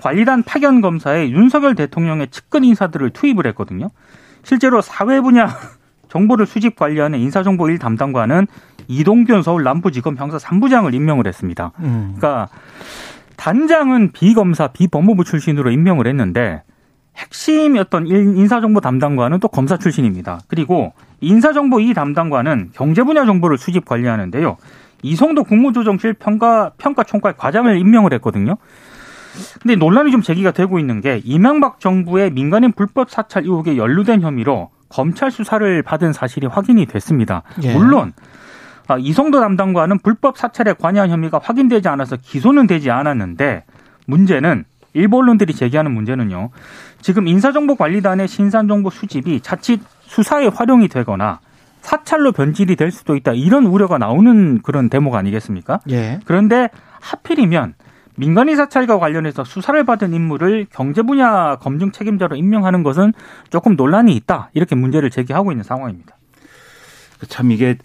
관리단 0.00 0.42
파견 0.42 0.80
검사에 0.80 1.30
윤석열 1.30 1.74
대통령의 1.74 2.28
측근 2.28 2.64
인사들을 2.64 3.10
투입을 3.10 3.46
했거든요. 3.48 3.90
실제로 4.42 4.82
사회 4.82 5.20
분야 5.20 5.48
정보를 6.08 6.46
수집 6.46 6.76
관리하는 6.76 7.18
인사정보 7.20 7.68
일 7.70 7.78
담당관은 7.78 8.46
이동균 8.88 9.42
서울 9.42 9.62
남부지검 9.62 10.16
형사 10.16 10.36
3부장을 10.36 10.92
임명을 10.92 11.26
했습니다. 11.26 11.72
음. 11.80 12.14
그러니까 12.16 12.48
단장은 13.36 14.12
비검사, 14.12 14.68
비법무부 14.68 15.24
출신으로 15.24 15.70
임명을 15.70 16.06
했는데 16.06 16.62
핵심이었던 17.16 18.06
인사정보 18.06 18.80
담당관은 18.80 19.40
또 19.40 19.48
검사 19.48 19.76
출신입니다. 19.76 20.40
그리고 20.48 20.92
인사정보 21.20 21.80
이 21.80 21.94
담당관은 21.94 22.70
경제 22.74 23.02
분야 23.02 23.24
정보를 23.24 23.58
수집 23.58 23.84
관리하는데요. 23.86 24.56
이성도 25.02 25.44
국무조정실 25.44 26.14
평가 26.14 26.72
평가총괄 26.78 27.34
과장을 27.36 27.78
임명을 27.78 28.12
했거든요. 28.14 28.56
근데 29.62 29.76
논란이 29.76 30.10
좀 30.10 30.22
제기가 30.22 30.50
되고 30.50 30.78
있는 30.78 31.00
게 31.00 31.20
이명박 31.24 31.80
정부의 31.80 32.30
민간인 32.30 32.72
불법 32.72 33.10
사찰 33.10 33.44
의혹에 33.44 33.76
연루된 33.76 34.22
혐의로 34.22 34.70
검찰 34.88 35.30
수사를 35.30 35.82
받은 35.82 36.12
사실이 36.12 36.46
확인이 36.46 36.86
됐습니다. 36.86 37.42
예. 37.62 37.74
물론 37.74 38.12
아, 38.16 38.22
이성도 38.98 39.40
담당관은 39.40 39.98
불법 39.98 40.38
사찰에 40.38 40.72
관여한 40.72 41.10
혐의가 41.10 41.40
확인되지 41.42 41.88
않아서 41.88 42.16
기소는 42.16 42.66
되지 42.66 42.90
않았는데 42.90 43.64
문제는 44.06 44.64
일본 44.94 45.24
언론들이 45.24 45.52
제기하는 45.52 45.92
문제는요. 45.92 46.50
지금 47.02 47.26
인사정보관리단의 47.26 48.28
신산정보 48.28 48.90
수집이 48.90 49.40
자칫 49.40 49.80
수사에 50.02 50.46
활용이 50.46 50.88
되거나 50.88 51.40
사찰로 51.82 52.32
변질이 52.32 52.76
될 52.76 52.90
수도 52.90 53.14
있다 53.14 53.32
이런 53.32 53.66
우려가 53.66 53.98
나오는 53.98 54.60
그런 54.62 54.88
대목 54.88 55.14
아니겠습니까? 55.14 55.80
예. 55.90 56.18
그런데 56.24 56.68
하필이면 57.00 57.74
민간인 58.16 58.56
사찰과 58.56 58.98
관련해서 58.98 59.44
수사를 59.44 59.84
받은 59.84 60.14
인물을 60.14 60.66
경제 60.72 61.02
분야 61.02 61.56
검증 61.56 61.92
책임자로 61.92 62.36
임명하는 62.36 62.82
것은 62.82 63.12
조금 63.50 63.76
논란이 63.76 64.16
있다. 64.16 64.50
이렇게 64.54 64.74
문제를 64.74 65.10
제기하고 65.10 65.52
있는 65.52 65.62
상황입니다. 65.62 66.16
참 67.28 67.50
이게 67.50 67.76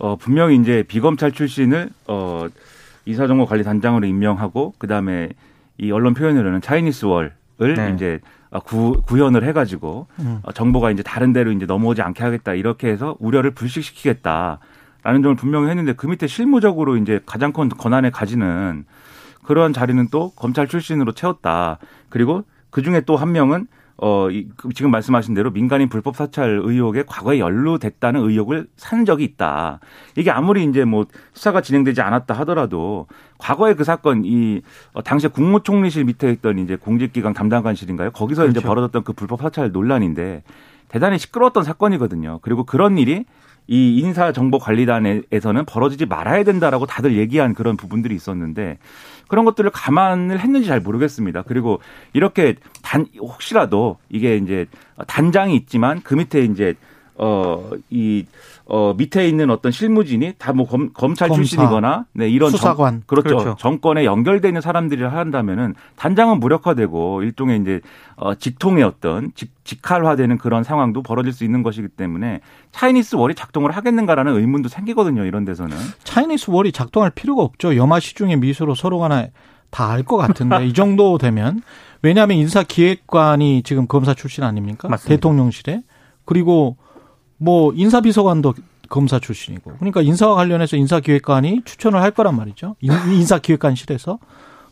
어 0.00 0.16
분명히 0.16 0.56
이제 0.56 0.82
비검찰 0.82 1.30
출신을 1.30 1.90
어 2.08 2.46
이사정보 3.04 3.46
관리 3.46 3.62
단장으로 3.62 4.06
임명하고 4.06 4.74
그 4.78 4.86
다음에 4.86 5.28
이 5.78 5.92
언론 5.92 6.14
표현으로는 6.14 6.60
차이니스 6.62 7.04
월을 7.04 7.32
네. 7.76 7.92
이제 7.94 8.20
구, 8.64 9.02
구현을 9.02 9.44
해가지고 9.44 10.06
음. 10.20 10.40
정보가 10.54 10.90
이제 10.90 11.02
다른 11.02 11.32
데로 11.32 11.52
이제 11.52 11.66
넘어오지 11.66 12.02
않게 12.02 12.22
하겠다 12.22 12.54
이렇게 12.54 12.88
해서 12.88 13.16
우려를 13.20 13.52
불식시키겠다라는 13.52 15.22
점을 15.22 15.36
분명히 15.36 15.68
했는데 15.68 15.92
그 15.92 16.06
밑에 16.06 16.26
실무적으로 16.26 16.96
이제 16.96 17.20
가장 17.26 17.52
큰 17.52 17.68
권한을 17.68 18.10
가지는 18.10 18.84
그러한 19.44 19.72
자리는 19.72 20.08
또 20.10 20.30
검찰 20.36 20.66
출신으로 20.66 21.12
채웠다. 21.12 21.78
그리고 22.08 22.44
그 22.70 22.82
중에 22.82 23.00
또 23.02 23.16
한 23.16 23.32
명은 23.32 23.66
어, 24.02 24.30
이, 24.30 24.48
그 24.56 24.70
지금 24.72 24.90
말씀하신 24.90 25.34
대로 25.34 25.50
민간인 25.50 25.90
불법 25.90 26.16
사찰 26.16 26.60
의혹에 26.64 27.04
과거에 27.06 27.38
연루됐다는 27.38 28.22
의혹을 28.22 28.66
산 28.76 29.04
적이 29.04 29.24
있다. 29.24 29.78
이게 30.16 30.30
아무리 30.30 30.64
이제 30.64 30.86
뭐 30.86 31.04
수사가 31.34 31.60
진행되지 31.60 32.00
않았다 32.00 32.32
하더라도 32.40 33.06
과거에 33.36 33.74
그 33.74 33.84
사건 33.84 34.22
이 34.24 34.62
어, 34.94 35.02
당시에 35.02 35.28
국무총리실 35.28 36.04
밑에 36.04 36.30
있던 36.32 36.58
이제 36.58 36.76
공직기강 36.76 37.34
담당관실인가요? 37.34 38.12
거기서 38.12 38.42
그렇죠. 38.42 38.58
이제 38.58 38.66
벌어졌던 38.66 39.04
그 39.04 39.12
불법 39.12 39.42
사찰 39.42 39.70
논란인데 39.70 40.44
대단히 40.88 41.18
시끄러웠던 41.18 41.62
사건이거든요. 41.62 42.38
그리고 42.40 42.64
그런 42.64 42.96
일이 42.96 43.26
이 43.66 43.98
인사정보관리단에서는 43.98 45.64
벌어지지 45.64 46.06
말아야 46.06 46.44
된다라고 46.44 46.86
다들 46.86 47.16
얘기한 47.16 47.54
그런 47.54 47.76
부분들이 47.76 48.14
있었는데 48.14 48.78
그런 49.28 49.44
것들을 49.44 49.70
감안을 49.70 50.40
했는지 50.40 50.66
잘 50.66 50.80
모르겠습니다. 50.80 51.42
그리고 51.42 51.80
이렇게 52.12 52.56
단 52.82 53.06
혹시라도 53.18 53.98
이게 54.08 54.36
이제 54.36 54.66
단장이 55.06 55.54
있지만 55.56 56.00
그 56.02 56.14
밑에 56.14 56.42
이제 56.42 56.74
어 57.22 57.70
이 57.90 58.24
어, 58.72 58.94
밑에 58.96 59.28
있는 59.28 59.50
어떤 59.50 59.72
실무진이 59.72 60.34
다 60.38 60.52
뭐 60.52 60.66
검찰 60.66 61.28
검사, 61.28 61.28
출신이거나 61.34 62.06
네, 62.12 62.28
이런 62.28 62.50
수사관 62.50 62.94
정, 62.94 63.02
그렇죠. 63.06 63.36
그렇죠. 63.36 63.56
정권에 63.58 64.04
연결돼 64.04 64.48
있는 64.48 64.60
사람들이 64.60 65.02
한다면은 65.02 65.74
단장은 65.96 66.38
무력화되고 66.40 67.22
일종의 67.22 67.60
이제 67.60 67.80
어, 68.16 68.34
직통의 68.34 68.84
어떤 68.84 69.32
직, 69.34 69.52
직할화되는 69.64 70.38
그런 70.38 70.62
상황도 70.64 71.02
벌어질 71.02 71.32
수 71.32 71.44
있는 71.44 71.62
것이기 71.62 71.88
때문에 71.88 72.40
차이니스 72.72 73.16
월이 73.16 73.34
작동을 73.34 73.72
하겠는가라는 73.72 74.36
의문도 74.36 74.68
생기거든요. 74.68 75.24
이런 75.24 75.44
데서는 75.44 75.76
차이니스 76.04 76.50
월이 76.50 76.72
작동할 76.72 77.10
필요가 77.10 77.42
없죠. 77.42 77.76
염화 77.76 78.00
시중의 78.00 78.38
미수로 78.38 78.74
서로 78.74 78.98
간에 78.98 79.32
다알것 79.70 80.18
같은데 80.18 80.66
이 80.66 80.72
정도 80.72 81.18
되면 81.18 81.62
왜냐하면 82.02 82.36
인사기획관이 82.38 83.62
지금 83.62 83.86
검사 83.86 84.14
출신 84.14 84.44
아닙니까? 84.44 84.88
맞습니다. 84.88 85.14
대통령실에 85.16 85.82
그리고 86.24 86.76
뭐 87.42 87.72
인사비서관도 87.74 88.54
검사 88.90 89.18
출신이고 89.18 89.72
그러니까 89.78 90.02
인사와 90.02 90.34
관련해서 90.34 90.76
인사기획관이 90.76 91.62
추천을 91.64 92.02
할 92.02 92.10
거란 92.10 92.36
말이죠. 92.36 92.76
인사기획관실에서 92.80 94.18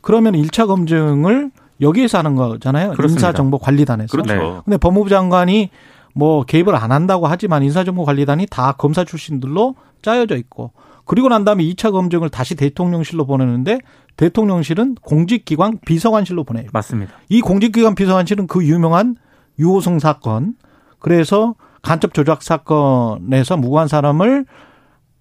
그러면 0.02 0.34
1차 0.34 0.66
검증을 0.66 1.50
여기에서 1.80 2.18
하는 2.18 2.34
거잖아요. 2.34 2.94
인사정보관리단에서. 3.00 4.10
그렇죠. 4.10 4.62
근데 4.64 4.76
법무부 4.76 5.08
장관이 5.08 5.70
뭐 6.14 6.44
개입을 6.44 6.75
안 6.75 6.92
한다고 6.92 7.26
하지만 7.26 7.62
인사정보관리단이 7.62 8.46
다 8.50 8.72
검사 8.72 9.04
출신들로 9.04 9.75
짜여져 10.02 10.37
있고 10.37 10.72
그리고 11.04 11.28
난 11.28 11.44
다음에 11.44 11.64
2차 11.64 11.90
검증을 11.92 12.28
다시 12.28 12.54
대통령실로 12.54 13.25
보내는데 13.25 13.78
대통령실은 14.16 14.96
공직기관 15.00 15.78
비서관실로 15.87 16.44
보내요. 16.44 16.66
맞습니다. 16.72 17.14
이 17.28 17.40
공직기관 17.40 17.94
비서관실은 17.94 18.46
그 18.46 18.64
유명한 18.66 19.16
유호성 19.58 20.00
사건 20.00 20.54
그래서 20.98 21.54
간첩 21.82 22.14
조작 22.14 22.42
사건에서 22.42 23.56
무고한 23.56 23.88
사람을 23.88 24.47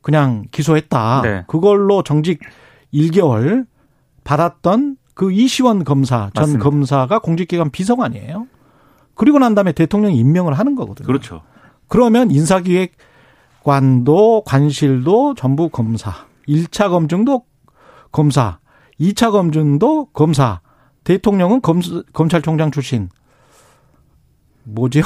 그냥 0.02 0.46
기소했다. 0.52 1.22
네. 1.24 1.44
그걸로 1.48 2.04
정직 2.04 2.40
1개월 2.94 3.66
받았던 4.24 4.98
그 5.14 5.32
이시원 5.32 5.84
검사 5.84 6.30
전 6.34 6.44
맞습니다. 6.44 6.64
검사가 6.64 7.20
공직기관 7.20 7.72
비서관이에요. 7.72 8.48
그리고 9.16 9.40
난 9.40 9.56
다음에 9.56 9.72
대통령이 9.72 10.16
임명을 10.18 10.54
하는 10.54 10.76
거거든요. 10.76 11.08
그렇죠. 11.08 11.42
그러면 11.88 12.30
인사기획관도 12.30 14.44
관실도 14.46 15.34
전부 15.34 15.70
검사. 15.70 16.14
1차 16.48 16.90
검증도 16.90 17.44
검사. 18.12 18.60
2차 19.00 19.32
검증도 19.32 20.10
검사. 20.14 20.62
대통령은 21.04 21.62
검, 21.62 21.82
검찰총장 22.14 22.72
출신. 22.72 23.10
뭐지요? 24.68 25.04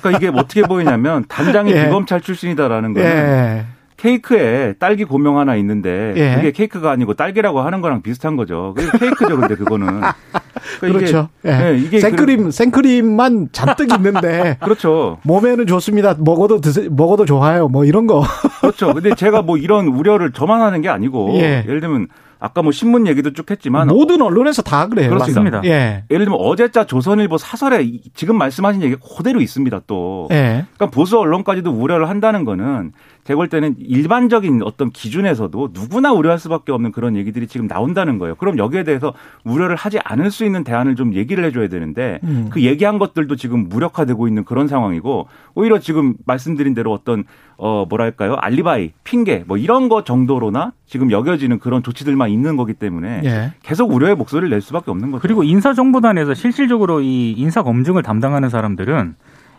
그러니까 0.00 0.10
이게 0.12 0.28
어떻게 0.28 0.62
보이냐면 0.62 1.24
단장이 1.28 1.72
예. 1.74 1.84
비검찰 1.84 2.20
출신이다라는 2.20 2.94
거는 2.94 3.08
예. 3.08 3.64
케이크에 3.96 4.74
딸기 4.74 5.04
고명 5.04 5.38
하나 5.38 5.56
있는데 5.56 6.12
예. 6.16 6.34
그게 6.36 6.50
케이크가 6.52 6.90
아니고 6.90 7.14
딸기라고 7.14 7.62
하는 7.62 7.80
거랑 7.80 8.02
비슷한 8.02 8.36
거죠. 8.36 8.74
그게 8.76 8.98
케이크죠, 8.98 9.36
근데 9.38 9.54
그거는. 9.54 9.86
그러니까 9.86 10.98
그렇죠 10.98 11.28
이게, 11.42 11.50
예. 11.50 11.56
네, 11.72 11.78
이게 11.78 12.00
생크림 12.00 12.38
그래. 12.40 12.50
생크림만 12.50 13.48
잔뜩 13.52 13.92
있는데 13.94 14.58
그렇죠. 14.62 15.18
몸에는 15.22 15.66
좋습니다. 15.66 16.16
먹어도 16.18 16.60
드세, 16.60 16.88
먹어도 16.90 17.24
좋아요. 17.24 17.68
뭐 17.68 17.84
이런 17.86 18.06
거. 18.06 18.24
그렇죠. 18.60 18.92
근데 18.92 19.14
제가 19.14 19.42
뭐 19.42 19.56
이런 19.56 19.86
우려를 19.86 20.32
저만 20.32 20.60
하는 20.60 20.82
게 20.82 20.88
아니고 20.90 21.30
예. 21.36 21.64
예를 21.66 21.80
들면 21.80 22.08
아까 22.44 22.60
뭐 22.60 22.72
신문 22.72 23.06
얘기도 23.06 23.32
쭉 23.32 23.50
했지만 23.50 23.88
모든 23.88 24.20
언론에서 24.20 24.60
다 24.60 24.86
그래요. 24.86 25.08
그렇습니다. 25.08 25.62
예. 25.64 26.04
예를 26.10 26.26
들면 26.26 26.38
어제자 26.38 26.84
조선일보 26.84 27.38
사설에 27.38 27.90
지금 28.12 28.36
말씀하신 28.36 28.82
얘기 28.82 28.96
그대로 29.16 29.40
있습니다. 29.40 29.80
또. 29.86 30.28
예. 30.30 30.66
그러니까 30.74 30.94
보수 30.94 31.18
언론까지도 31.18 31.70
우려를 31.70 32.10
한다는 32.10 32.44
거는 32.44 32.92
제가 33.24 33.38
볼 33.38 33.48
때는 33.48 33.74
일반적인 33.78 34.62
어떤 34.62 34.90
기준에서도 34.90 35.70
누구나 35.72 36.12
우려할 36.12 36.38
수밖에 36.38 36.72
없는 36.72 36.92
그런 36.92 37.16
얘기들이 37.16 37.46
지금 37.46 37.66
나온다는 37.66 38.18
거예요. 38.18 38.34
그럼 38.34 38.58
여기에 38.58 38.84
대해서 38.84 39.14
우려를 39.44 39.76
하지 39.76 39.98
않을 40.04 40.30
수 40.30 40.44
있는 40.44 40.62
대안을 40.62 40.94
좀 40.94 41.14
얘기를 41.14 41.42
해줘야 41.44 41.68
되는데 41.68 42.20
음. 42.24 42.48
그 42.50 42.62
얘기한 42.62 42.98
것들도 42.98 43.36
지금 43.36 43.68
무력화되고 43.68 44.28
있는 44.28 44.44
그런 44.44 44.68
상황이고 44.68 45.26
오히려 45.54 45.78
지금 45.78 46.14
말씀드린 46.26 46.74
대로 46.74 46.92
어떤 46.92 47.24
어 47.56 47.86
뭐랄까요 47.88 48.34
알리바이 48.34 48.92
핑계 49.04 49.44
뭐 49.46 49.56
이런 49.56 49.88
거 49.88 50.04
정도로나 50.04 50.72
지금 50.86 51.10
여겨지는 51.10 51.60
그런 51.60 51.82
조치들만 51.82 52.30
있는 52.30 52.56
거기 52.56 52.74
때문에 52.74 53.22
예. 53.24 53.52
계속 53.62 53.92
우려의 53.92 54.16
목소리를 54.16 54.50
낼 54.50 54.60
수밖에 54.60 54.90
없는 54.90 55.12
거죠. 55.12 55.22
그리고 55.22 55.44
인사정보단에서 55.44 56.34
실질적으로 56.34 57.00
이 57.00 57.32
인사 57.32 57.62
검증을 57.62 58.02
담당하는 58.02 58.50
사람들은 58.50 59.14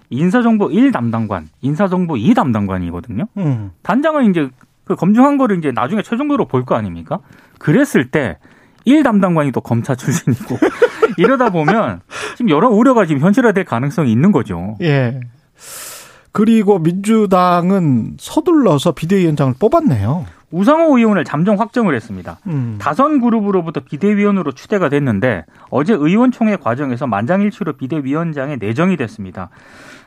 인사정보 0.10 0.70
1 0.72 0.92
담당관, 0.92 1.50
인사정보 1.62 2.18
2 2.18 2.34
담당관이거든요. 2.34 3.26
음. 3.38 3.72
단장은 3.84 4.30
이제 4.30 4.50
그 4.84 4.96
검증한 4.96 5.38
거를 5.38 5.58
이제 5.58 5.72
나중에 5.72 6.02
최종적으로 6.04 6.46
볼 6.48 6.64
거 6.66 6.76
아닙니까? 6.76 7.20
그랬을 7.60 8.12
때 8.12 8.38
1 8.88 9.02
담당관이 9.02 9.52
또 9.52 9.62
검사 9.62 9.96
출신이고 9.96 10.58
이러다 11.18 11.50
보면 11.50 12.02
지금 12.36 12.50
여러 12.52 12.70
우려가 12.70 13.08
지금 13.08 13.20
현실화될 13.22 13.64
가능성이 13.66 14.12
있는 14.12 14.32
거죠. 14.32 14.78
예. 14.82 15.20
그리고 16.32 16.78
민주당은 16.80 18.18
서둘러서 18.20 18.92
비대위원장을 18.92 19.54
뽑았네요. 19.60 20.26
우상호 20.52 20.98
의원을 20.98 21.24
잠정 21.24 21.60
확정을 21.60 21.96
했습니다. 21.96 22.38
음. 22.48 22.78
다선 22.80 23.20
그룹으로부터 23.22 23.80
비대위원으로 23.82 24.52
추대가 24.52 24.90
됐는데 24.90 25.46
어제 25.70 25.94
의원총회 25.94 26.58
과정에서 26.58 27.08
만장일치로 27.08 27.74
비대위원장에 27.74 28.58
내정이 28.58 28.98
됐습니다. 28.98 29.50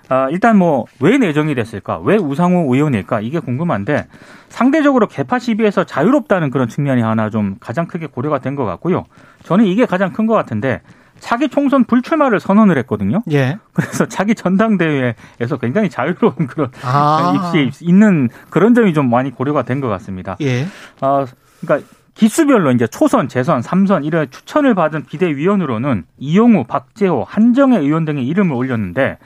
아, 0.09 0.29
일단 0.31 0.57
뭐 0.57 0.87
왜 1.01 1.19
내정이 1.19 1.55
됐을까? 1.55 1.99
왜 2.01 2.17
우상호 2.17 2.75
의원일까? 2.75 3.21
이게 3.21 3.39
궁금한데 3.41 4.07
상대적으로 4.49 5.07
개파 5.07 5.39
시비에서 5.39 5.85
자유롭다는 5.85 6.51
그런 6.51 6.69
측면이 6.69 7.03
하나 7.03 7.31
좀 7.31 7.57
가장 7.61 7.87
크게 7.87 8.07
고려가 8.07 8.39
된 8.39 8.57
것 8.57 8.65
같고요. 8.65 9.05
저는 9.45 9.67
이게 9.67 9.85
가장 9.87 10.13
큰 10.13 10.27
것 10.27 10.35
같은데 10.35 10.81
차기 11.21 11.49
총선 11.49 11.85
불출마를 11.85 12.39
선언을 12.41 12.79
했거든요. 12.79 13.23
예. 13.33 13.59
그래서 13.73 14.07
차기 14.07 14.35
전당대회에서 14.35 15.57
굉장히 15.61 15.91
자유로운 15.91 16.47
그런 16.49 16.71
아. 16.83 17.35
입시 17.59 17.85
있는 17.85 18.29
그런 18.51 18.75
점이 18.75 18.95
좀 18.95 19.11
많이 19.11 19.31
고려가 19.31 19.63
된 19.63 19.81
것 19.81 19.89
같습니다. 19.89 20.37
예. 20.41 20.67
어, 21.01 21.25
그러니까 21.61 21.89
기수별로 22.15 22.73
이제 22.73 22.87
초선, 22.87 23.29
재선, 23.29 23.63
삼선 23.63 24.05
이런 24.05 24.29
추천을 24.31 24.75
받은 24.75 25.05
비대위원으로는 25.07 26.05
이용우, 26.19 26.65
박재호, 26.65 27.25
한정혜 27.29 27.79
의원 27.79 28.05
등의 28.05 28.27
이름을 28.27 28.55
올렸는데 28.57 29.19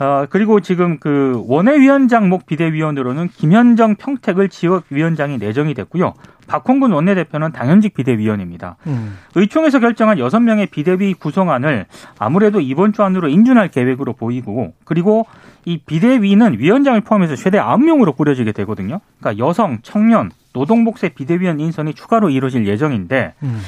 어, 0.00 0.26
그리고 0.30 0.60
지금 0.60 0.98
그 0.98 1.42
원외위원장 1.46 2.28
목 2.28 2.46
비대위원으로는 2.46 3.28
김현정 3.28 3.96
평택을 3.96 4.48
지역위원장이 4.48 5.38
내정이 5.38 5.74
됐고요. 5.74 6.14
박홍근 6.46 6.92
원내대표는 6.92 7.52
당연직 7.52 7.94
비대위원입니다. 7.94 8.76
음. 8.86 9.18
의총에서 9.34 9.80
결정한 9.80 10.18
여섯 10.18 10.40
명의 10.40 10.66
비대위 10.66 11.14
구성안을 11.14 11.86
아무래도 12.18 12.60
이번 12.60 12.92
주 12.92 13.02
안으로 13.02 13.28
인준할 13.28 13.68
계획으로 13.68 14.14
보이고 14.14 14.72
그리고 14.84 15.26
이 15.64 15.78
비대위는 15.78 16.58
위원장을 16.58 16.98
포함해서 17.02 17.36
최대 17.36 17.58
9명으로 17.58 18.16
꾸려지게 18.16 18.52
되거든요. 18.52 19.00
그러니까 19.20 19.44
여성, 19.44 19.78
청년, 19.82 20.30
노동복세 20.54 21.10
비대위원 21.10 21.60
인선이 21.60 21.92
추가로 21.92 22.30
이루어질 22.30 22.66
예정인데 22.66 23.34
음. 23.42 23.60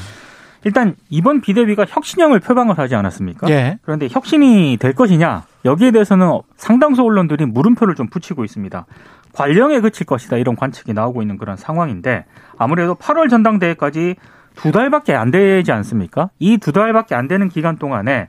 일단 0.65 0.95
이번 1.09 1.41
비대위가 1.41 1.87
혁신형을 1.89 2.41
표방을 2.41 2.79
하지 2.79 2.95
않았습니까? 2.95 3.49
예. 3.51 3.79
그런데 3.83 4.09
혁신이 4.11 4.79
될 4.81 4.95
것이냐 4.95 5.45
여기에 5.65 5.91
대해서는 5.93 6.41
상당수 6.57 7.03
언론들이 7.03 7.47
물음표를 7.47 7.95
좀 7.95 8.09
붙이고 8.09 8.45
있습니다. 8.45 8.87
관령에 9.33 9.81
그칠 9.81 10.07
것이다 10.07 10.37
이런 10.39 10.57
관측이 10.57 10.93
나오고 10.93 11.23
있는 11.23 11.39
그런 11.39 11.57
상황인데 11.57 12.25
아무래도 12.59 12.95
8월 12.95 13.31
전당대회까지 13.31 14.17
두 14.57 14.73
달밖에 14.73 15.15
안 15.15 15.31
되지 15.31 15.71
않습니까? 15.73 16.31
이 16.39 16.59
두 16.59 16.73
달밖에 16.73 17.15
안 17.15 17.29
되는 17.29 17.49
기간 17.49 17.77
동안에 17.77 18.29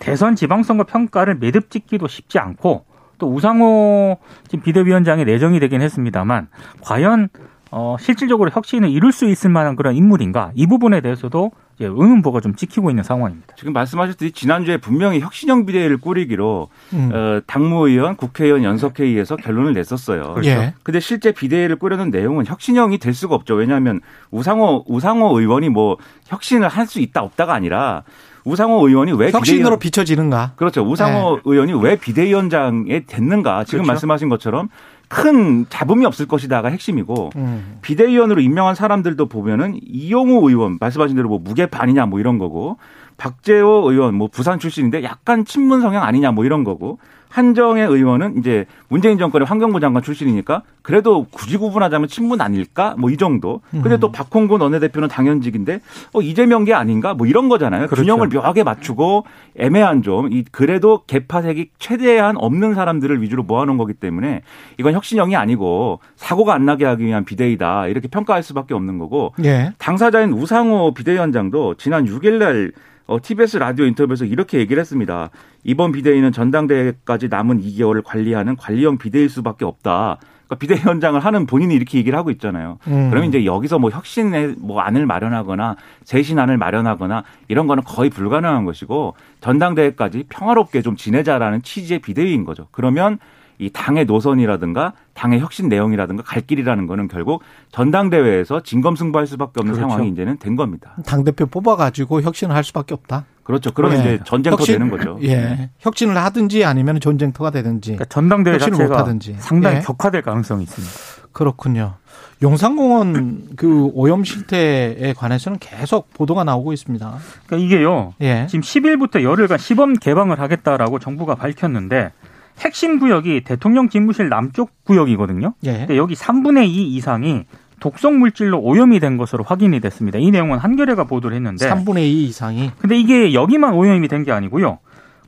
대선 0.00 0.36
지방선거 0.36 0.84
평가를 0.84 1.36
매듭 1.36 1.70
짓기도 1.70 2.06
쉽지 2.06 2.38
않고 2.38 2.86
또 3.18 3.32
우상호 3.32 4.18
비대위원장이 4.62 5.24
내정이 5.24 5.58
되긴 5.60 5.82
했습니다만 5.82 6.48
과연 6.82 7.28
어, 7.70 7.96
실질적으로 7.98 8.50
혁신을 8.50 8.88
이룰 8.88 9.12
수 9.12 9.26
있을 9.26 9.50
만한 9.50 9.76
그런 9.76 9.94
인물인가 9.94 10.52
이 10.54 10.66
부분에 10.66 11.00
대해서도 11.00 11.50
이제 11.78 11.86
의문보가 11.86 12.40
좀 12.40 12.56
찍히고 12.56 12.90
있는 12.90 13.04
상황입니다. 13.04 13.54
지금 13.56 13.72
말씀하셨듯이 13.72 14.32
지난주에 14.32 14.78
분명히 14.78 15.20
혁신형 15.20 15.64
비대위를 15.64 15.98
꾸리기로 15.98 16.68
음. 16.92 17.10
어, 17.12 17.40
당무의원, 17.46 18.16
국회의원 18.16 18.64
연석회의에서 18.64 19.36
결론을 19.36 19.74
냈었어요. 19.74 20.32
그렇죠. 20.34 20.50
예. 20.50 20.74
근데 20.82 20.98
실제 20.98 21.30
비대위를 21.30 21.76
꾸려는 21.76 22.10
내용은 22.10 22.46
혁신형이 22.46 22.98
될 22.98 23.14
수가 23.14 23.36
없죠. 23.36 23.54
왜냐하면 23.54 24.00
우상호 24.32 24.84
우상호 24.88 25.38
의원이 25.38 25.68
뭐 25.68 25.96
혁신을 26.26 26.68
할 26.68 26.88
수 26.88 27.00
있다 27.00 27.20
없다가 27.20 27.52
아니라 27.52 28.02
우상호 28.44 28.88
의원이 28.88 29.12
왜 29.12 29.30
혁신으로 29.30 29.42
비대위원... 29.44 29.78
비춰지는가? 29.78 30.52
그렇죠. 30.56 30.80
우상호 30.82 31.36
네. 31.36 31.42
의원이 31.44 31.74
왜 31.82 31.96
비대위원장에 31.96 33.00
됐는가? 33.06 33.64
지금 33.64 33.80
그렇죠. 33.80 33.88
말씀하신 33.88 34.30
것처럼 34.30 34.70
큰 35.08 35.66
잡음이 35.68 36.04
없을 36.04 36.26
것이다가 36.26 36.68
핵심이고 36.68 37.30
음. 37.36 37.78
비대위원으로 37.82 38.40
임명한 38.40 38.74
사람들도 38.74 39.26
보면은 39.26 39.78
이용우 39.82 40.48
의원 40.48 40.76
말씀하신 40.80 41.16
대로 41.16 41.28
뭐 41.28 41.38
무게 41.38 41.66
반이냐 41.66 42.06
뭐 42.06 42.20
이런 42.20 42.38
거고 42.38 42.76
박재호 43.16 43.90
의원 43.90 44.14
뭐 44.14 44.28
부산 44.28 44.58
출신인데 44.58 45.02
약간 45.02 45.44
친문 45.44 45.80
성향 45.80 46.04
아니냐 46.04 46.32
뭐 46.32 46.44
이런 46.44 46.62
거고 46.62 46.98
한정혜 47.28 47.82
의원은 47.82 48.38
이제 48.38 48.64
문재인 48.88 49.18
정권의 49.18 49.46
환경부 49.46 49.80
장관 49.80 50.02
출신이니까 50.02 50.62
그래도 50.82 51.26
굳이 51.30 51.56
구분하자면 51.58 52.08
친문 52.08 52.40
아닐까? 52.40 52.94
뭐 52.98 53.08
이 53.10 53.16
정도. 53.16 53.60
근데 53.70 53.96
또 53.98 54.08
음. 54.08 54.12
박홍근 54.12 54.60
원내대표는 54.60 55.08
당연직인데 55.08 55.80
어 56.12 56.20
이재명 56.22 56.64
게 56.64 56.74
아닌가? 56.74 57.14
뭐 57.14 57.26
이런 57.26 57.48
거잖아요. 57.48 57.86
그렇죠. 57.86 58.02
균형을 58.02 58.28
묘하게 58.28 58.62
맞추고 58.62 59.24
애매한 59.56 60.02
좀이 60.02 60.44
그래도 60.50 61.02
개파색이 61.06 61.70
최대한 61.78 62.36
없는 62.36 62.74
사람들을 62.74 63.20
위주로 63.22 63.42
모아놓은 63.42 63.76
거기 63.78 63.94
때문에 63.94 64.42
이건 64.78 64.94
혁신형이 64.94 65.36
아니고 65.36 66.00
사고가 66.16 66.54
안 66.54 66.64
나게 66.64 66.84
하기 66.84 67.04
위한 67.04 67.24
비대위다 67.24 67.88
이렇게 67.88 68.08
평가할 68.08 68.42
수밖에 68.42 68.74
없는 68.74 68.98
거고 68.98 69.34
예. 69.44 69.72
당사자인 69.78 70.32
우상호 70.32 70.94
비대위원장도 70.94 71.74
지난 71.74 72.06
6일날 72.06 72.72
어, 73.08 73.18
TBS 73.20 73.56
라디오 73.56 73.86
인터뷰에서 73.86 74.26
이렇게 74.26 74.58
얘기를 74.58 74.78
했습니다. 74.78 75.30
이번 75.64 75.92
비대위는 75.92 76.30
전당대회까지 76.30 77.28
남은 77.28 77.62
2개월을 77.62 78.02
관리하는 78.04 78.54
관리형 78.54 78.98
비대위일 78.98 79.30
수밖에 79.30 79.64
없다. 79.64 80.18
그러니까 80.46 80.56
비대위원장을 80.58 81.18
하는 81.18 81.46
본인이 81.46 81.74
이렇게 81.74 81.96
얘기를 81.98 82.18
하고 82.18 82.30
있잖아요. 82.30 82.78
음. 82.86 83.08
그러면 83.08 83.30
이제 83.30 83.46
여기서 83.46 83.78
뭐 83.78 83.90
혁신의 83.90 84.56
뭐 84.58 84.80
안을 84.80 85.06
마련하거나 85.06 85.76
재신안을 86.04 86.58
마련하거나 86.58 87.24
이런 87.48 87.66
거는 87.66 87.82
거의 87.84 88.10
불가능한 88.10 88.66
것이고 88.66 89.14
전당대회까지 89.40 90.24
평화롭게 90.28 90.82
좀 90.82 90.94
지내자라는 90.94 91.62
취지의 91.62 92.00
비대위인 92.00 92.44
거죠. 92.44 92.68
그러면 92.70 93.18
이 93.58 93.70
당의 93.70 94.04
노선이라든가 94.04 94.92
당의 95.14 95.40
혁신 95.40 95.68
내용이라든가 95.68 96.22
갈 96.22 96.42
길이라는 96.42 96.86
거는 96.86 97.08
결국 97.08 97.42
전당대회에서 97.72 98.62
진검승부할 98.62 99.26
수밖에 99.26 99.60
없는 99.60 99.74
그렇죠. 99.74 99.90
상황이 99.90 100.08
이제는 100.10 100.38
된 100.38 100.56
겁니다. 100.56 100.94
당 101.04 101.24
대표 101.24 101.46
뽑아가지고 101.46 102.22
혁신을 102.22 102.54
할 102.54 102.62
수밖에 102.62 102.94
없다. 102.94 103.24
그렇죠. 103.42 103.72
그러면 103.72 103.98
예. 104.00 104.14
이제 104.14 104.20
전쟁터 104.24 104.58
혁신, 104.58 104.74
되는 104.74 104.90
거죠. 104.90 105.18
예. 105.22 105.36
네. 105.36 105.70
혁신을 105.80 106.16
하든지 106.16 106.64
아니면 106.64 107.00
전쟁터가 107.00 107.50
되든지. 107.50 107.92
그러니까 107.92 108.04
전당대회 108.04 108.58
자체가 108.58 108.88
못하든지. 108.88 109.36
상당히 109.38 109.76
예. 109.76 109.80
격화될 109.80 110.22
가능성이 110.22 110.64
있습니다. 110.64 110.94
그렇군요. 111.32 111.94
용산공원 112.42 113.48
그 113.56 113.90
오염 113.94 114.22
실태에 114.22 115.14
관해서는 115.16 115.58
계속 115.58 116.12
보도가 116.14 116.44
나오고 116.44 116.72
있습니다. 116.72 117.16
그러니까 117.46 117.66
이게요. 117.66 118.14
예. 118.20 118.46
지금 118.48 118.60
10일부터 118.60 119.22
열흘간 119.22 119.58
시범 119.58 119.94
개방을 119.94 120.40
하겠다라고 120.40 120.98
정부가 120.98 121.34
밝혔는데 121.34 122.12
핵심 122.60 122.98
구역이 122.98 123.42
대통령 123.44 123.88
집무실 123.88 124.28
남쪽 124.28 124.70
구역이거든요. 124.84 125.54
예. 125.64 125.78
근데 125.78 125.96
여기 125.96 126.14
3분의 126.14 126.66
2 126.66 126.94
이상이 126.96 127.44
독성 127.80 128.18
물질로 128.18 128.58
오염이 128.60 128.98
된 129.00 129.16
것으로 129.16 129.44
확인이 129.44 129.78
됐습니다. 129.80 130.18
이 130.18 130.30
내용은 130.32 130.58
한겨레가 130.58 131.04
보도를 131.04 131.36
했는데 131.36 131.68
3분의 131.70 131.98
2 132.00 132.24
이상이. 132.24 132.70
근데 132.80 132.96
이게 132.98 133.32
여기만 133.34 133.74
오염이 133.74 134.08
된 134.08 134.24
게 134.24 134.32
아니고요. 134.32 134.78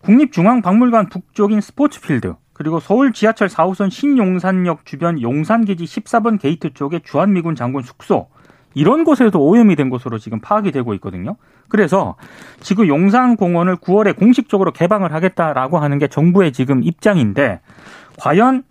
국립중앙박물관 0.03 1.09
북쪽인 1.11 1.61
스포츠필드 1.61 2.35
그리고 2.53 2.81
서울 2.81 3.13
지하철 3.13 3.49
4호선 3.49 3.91
신용산역 3.91 4.85
주변 4.85 5.21
용산기지 5.23 5.85
14번 5.85 6.41
게이트 6.41 6.75
쪽에 6.75 7.01
주한미군 7.05 7.55
장군 7.55 7.83
숙소 7.83 8.29
이런 8.75 9.05
곳에도 9.05 9.45
오염이 9.45 9.77
된 9.77 9.91
것으로 9.91 10.19
지금 10.19 10.41
파악이 10.41 10.71
되고 10.73 10.95
있거든요. 10.95 11.37
그래서 11.69 12.17
지금 12.61 12.87
용산공원을 12.87 13.77
9월에 13.77 14.17
공식적으로 14.17 14.73
개방을 14.73 15.13
하겠다라고 15.13 15.79
하는 15.79 15.99
게 15.99 16.09
정부의 16.09 16.53
지금 16.53 16.83
입장인데 16.83 17.61
과연 18.19 18.65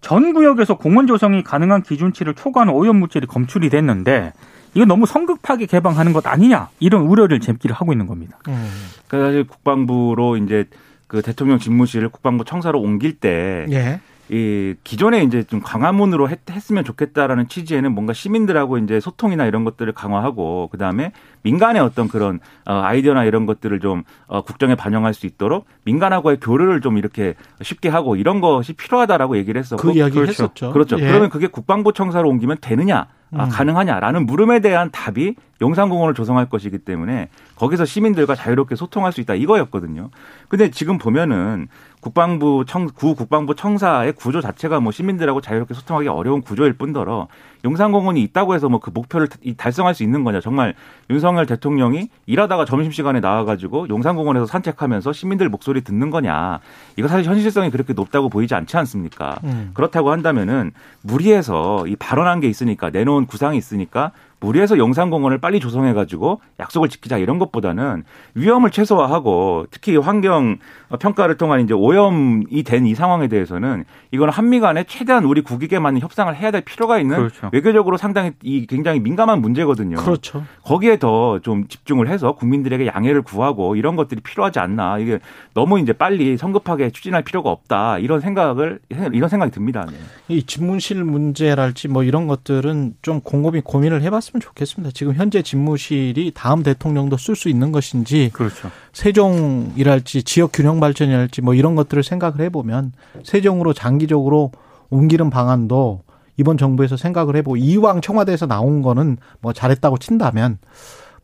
전 0.00 0.32
구역에서 0.32 0.76
공원 0.76 1.06
조성이 1.06 1.42
가능한 1.42 1.82
기준치를 1.82 2.34
초과하는 2.34 2.72
오염 2.72 2.96
물질이 2.96 3.26
검출이 3.26 3.68
됐는데 3.68 4.32
이거 4.74 4.84
너무 4.84 5.06
성급하게 5.06 5.66
개방하는 5.66 6.12
것 6.12 6.26
아니냐 6.26 6.68
이런 6.78 7.02
우려를 7.02 7.40
제기를 7.40 7.74
하고 7.74 7.92
있는 7.92 8.06
겁니다. 8.06 8.38
음. 8.48 8.70
그러니까 9.08 9.30
사실 9.30 9.46
국방부로 9.46 10.36
이제 10.36 10.66
그 11.06 11.22
대통령 11.22 11.58
집무실을 11.58 12.08
국방부 12.08 12.44
청사로 12.44 12.80
옮길 12.80 13.18
때 13.18 13.66
예. 13.70 14.00
이 14.28 14.74
기존에 14.82 15.22
이제 15.22 15.42
좀 15.44 15.60
광화문으로 15.62 16.28
했, 16.28 16.40
으면 16.70 16.84
좋겠다라는 16.84 17.48
취지에는 17.48 17.92
뭔가 17.92 18.12
시민들하고 18.12 18.78
이제 18.78 18.98
소통이나 18.98 19.46
이런 19.46 19.64
것들을 19.64 19.92
강화하고 19.92 20.68
그다음에 20.72 21.12
민간의 21.42 21.80
어떤 21.80 22.08
그런 22.08 22.40
어 22.66 22.72
아이디어나 22.72 23.24
이런 23.24 23.46
것들을 23.46 23.78
좀 23.80 24.02
어, 24.26 24.42
국정에 24.42 24.74
반영할 24.74 25.14
수 25.14 25.26
있도록 25.26 25.66
민간하고의 25.84 26.40
교류를 26.40 26.80
좀 26.80 26.98
이렇게 26.98 27.34
쉽게 27.62 27.88
하고 27.88 28.16
이런 28.16 28.40
것이 28.40 28.72
필요하다라고 28.72 29.36
얘기를 29.36 29.58
했었고 29.60 29.82
그 29.82 29.92
이야기 29.92 30.14
그렇죠. 30.14 30.44
했었죠. 30.44 30.72
그렇죠. 30.72 30.98
예. 30.98 31.06
그러면 31.06 31.30
그게 31.30 31.46
국방부 31.46 31.92
청사로 31.92 32.28
옮기면 32.28 32.58
되느냐? 32.60 33.06
아, 33.34 33.44
음. 33.44 33.48
가능하냐라는 33.50 34.24
물음에 34.26 34.60
대한 34.60 34.90
답이 34.90 35.34
용산공원을 35.60 36.14
조성할 36.14 36.48
것이기 36.48 36.78
때문에 36.78 37.28
거기서 37.56 37.84
시민들과 37.84 38.34
자유롭게 38.34 38.76
소통할 38.76 39.12
수 39.12 39.20
있다 39.20 39.34
이거였거든요. 39.34 40.10
근데 40.48 40.70
지금 40.70 40.98
보면은 40.98 41.68
국방부 42.06 42.64
청, 42.68 42.86
구 42.86 43.16
국방부 43.16 43.56
청사의 43.56 44.12
구조 44.12 44.40
자체가 44.40 44.78
뭐 44.78 44.92
시민들하고 44.92 45.40
자유롭게 45.40 45.74
소통하기 45.74 46.06
어려운 46.06 46.40
구조일 46.40 46.74
뿐더러 46.74 47.26
용산공원이 47.64 48.22
있다고 48.22 48.54
해서 48.54 48.68
뭐 48.68 48.78
그 48.78 48.90
목표를 48.90 49.26
달성할 49.56 49.96
수 49.96 50.04
있는 50.04 50.22
거냐. 50.22 50.40
정말 50.40 50.74
윤석열 51.10 51.46
대통령이 51.46 52.08
일하다가 52.26 52.64
점심시간에 52.64 53.18
나와가지고 53.18 53.88
용산공원에서 53.88 54.46
산책하면서 54.46 55.12
시민들 55.12 55.48
목소리 55.48 55.80
듣는 55.80 56.10
거냐. 56.10 56.60
이거 56.96 57.08
사실 57.08 57.28
현실성이 57.28 57.70
그렇게 57.70 57.92
높다고 57.92 58.28
보이지 58.28 58.54
않지 58.54 58.76
않습니까? 58.76 59.40
음. 59.42 59.70
그렇다고 59.74 60.12
한다면은 60.12 60.70
무리해서 61.02 61.84
이 61.88 61.96
발언한 61.96 62.38
게 62.38 62.46
있으니까 62.46 62.90
내놓은 62.90 63.26
구상이 63.26 63.58
있으니까 63.58 64.12
무리해서 64.38 64.78
영산공원을 64.78 65.38
빨리 65.38 65.58
조성해가지고 65.60 66.40
약속을 66.60 66.88
지키자 66.88 67.18
이런 67.18 67.38
것보다는 67.38 68.04
위험을 68.34 68.70
최소화하고 68.70 69.66
특히 69.70 69.96
환경 69.96 70.58
평가를 70.98 71.36
통한 71.36 71.60
이제 71.60 71.72
오염이 71.72 72.62
된 72.64 72.86
이 72.86 72.94
상황에 72.94 73.26
대해서는 73.28 73.84
이거는 74.10 74.32
한미 74.32 74.60
간에 74.60 74.84
최대한 74.84 75.24
우리 75.24 75.40
국익에 75.40 75.78
맞는 75.78 76.00
협상을 76.00 76.34
해야 76.36 76.50
될 76.50 76.60
필요가 76.60 76.98
있는 76.98 77.16
그렇죠. 77.16 77.48
외교적으로 77.52 77.96
상당히 77.96 78.32
이 78.42 78.66
굉장히 78.66 79.00
민감한 79.00 79.40
문제거든요. 79.40 79.96
그렇죠. 79.96 80.44
거기에 80.62 80.98
더 80.98 81.38
좀 81.42 81.66
집중을 81.68 82.08
해서 82.08 82.32
국민들에게 82.32 82.86
양해를 82.86 83.22
구하고 83.22 83.76
이런 83.76 83.96
것들이 83.96 84.20
필요하지 84.20 84.58
않나 84.58 84.98
이게 84.98 85.18
너무 85.54 85.80
이제 85.80 85.92
빨리 85.92 86.36
성급하게 86.36 86.90
추진할 86.90 87.22
필요가 87.22 87.50
없다 87.50 87.98
이런 87.98 88.20
생각을 88.20 88.80
이런 89.12 89.28
생각이 89.28 89.50
듭니다. 89.52 89.86
네. 89.90 89.96
이 90.28 90.42
집무실 90.42 91.02
문제랄지 91.04 91.88
뭐 91.88 92.02
이런 92.04 92.26
것들은 92.26 92.94
좀 93.02 93.20
곰곰이 93.20 93.60
고민을 93.62 94.02
해봤. 94.02 94.16
했으면 94.16 94.40
좋겠습니다. 94.40 94.92
지금 94.94 95.14
현재 95.14 95.42
집무실이 95.42 96.32
다음 96.34 96.62
대통령도 96.62 97.16
쓸 97.16 97.36
수 97.36 97.48
있는 97.48 97.70
것인지 97.70 98.30
그렇죠. 98.32 98.70
세종이랄지 98.92 100.22
지역 100.22 100.50
균형 100.52 100.75
발전이랄지 100.80 101.42
뭐 101.42 101.54
이런 101.54 101.74
것들을 101.74 102.02
생각을 102.02 102.40
해보면 102.40 102.92
세종으로 103.24 103.72
장기적으로 103.72 104.52
옮기는 104.90 105.30
방안도 105.30 106.02
이번 106.36 106.58
정부에서 106.58 106.96
생각을 106.96 107.36
해보고 107.36 107.56
이왕 107.56 108.00
청와대에서 108.00 108.46
나온 108.46 108.82
거는 108.82 109.16
뭐 109.40 109.52
잘했다고 109.52 109.98
친다면 109.98 110.58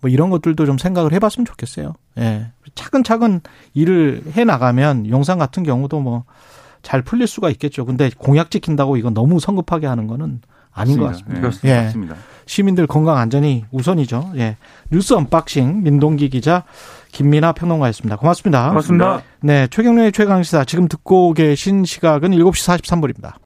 뭐 0.00 0.10
이런 0.10 0.30
것들도 0.30 0.66
좀 0.66 0.78
생각을 0.78 1.12
해봤으면 1.12 1.44
좋겠어요. 1.44 1.94
예. 2.18 2.46
차근차근 2.74 3.40
일을 3.74 4.22
해 4.36 4.44
나가면 4.44 5.08
용산 5.08 5.38
같은 5.38 5.62
경우도 5.62 6.00
뭐 6.00 6.24
잘 6.82 7.02
풀릴 7.02 7.26
수가 7.26 7.48
있겠죠. 7.50 7.86
근데 7.86 8.10
공약 8.18 8.50
지킨다고 8.50 8.96
이건 8.96 9.14
너무 9.14 9.40
성급하게 9.40 9.86
하는 9.86 10.06
거는 10.06 10.40
아닌 10.72 11.00
맞습니다. 11.00 11.40
것 11.40 11.46
같습니다. 11.48 11.62
네, 11.62 11.70
예. 11.70 11.84
맞습니다. 11.84 12.16
시민들 12.46 12.86
건강 12.86 13.16
안전이 13.18 13.64
우선이죠. 13.70 14.32
예. 14.36 14.56
뉴스 14.90 15.14
언박싱 15.14 15.82
민동기 15.84 16.28
기자 16.28 16.64
김민아 17.12 17.52
평론가였습니다. 17.52 18.16
고맙습니다. 18.16 18.68
고맙습니다. 18.68 19.22
네, 19.42 19.68
최경련의 19.68 20.12
최강시사 20.12 20.64
지금 20.64 20.88
듣고 20.88 21.34
계신 21.34 21.84
시각은 21.84 22.30
7시 22.30 22.80
43분입니다. 22.82 23.34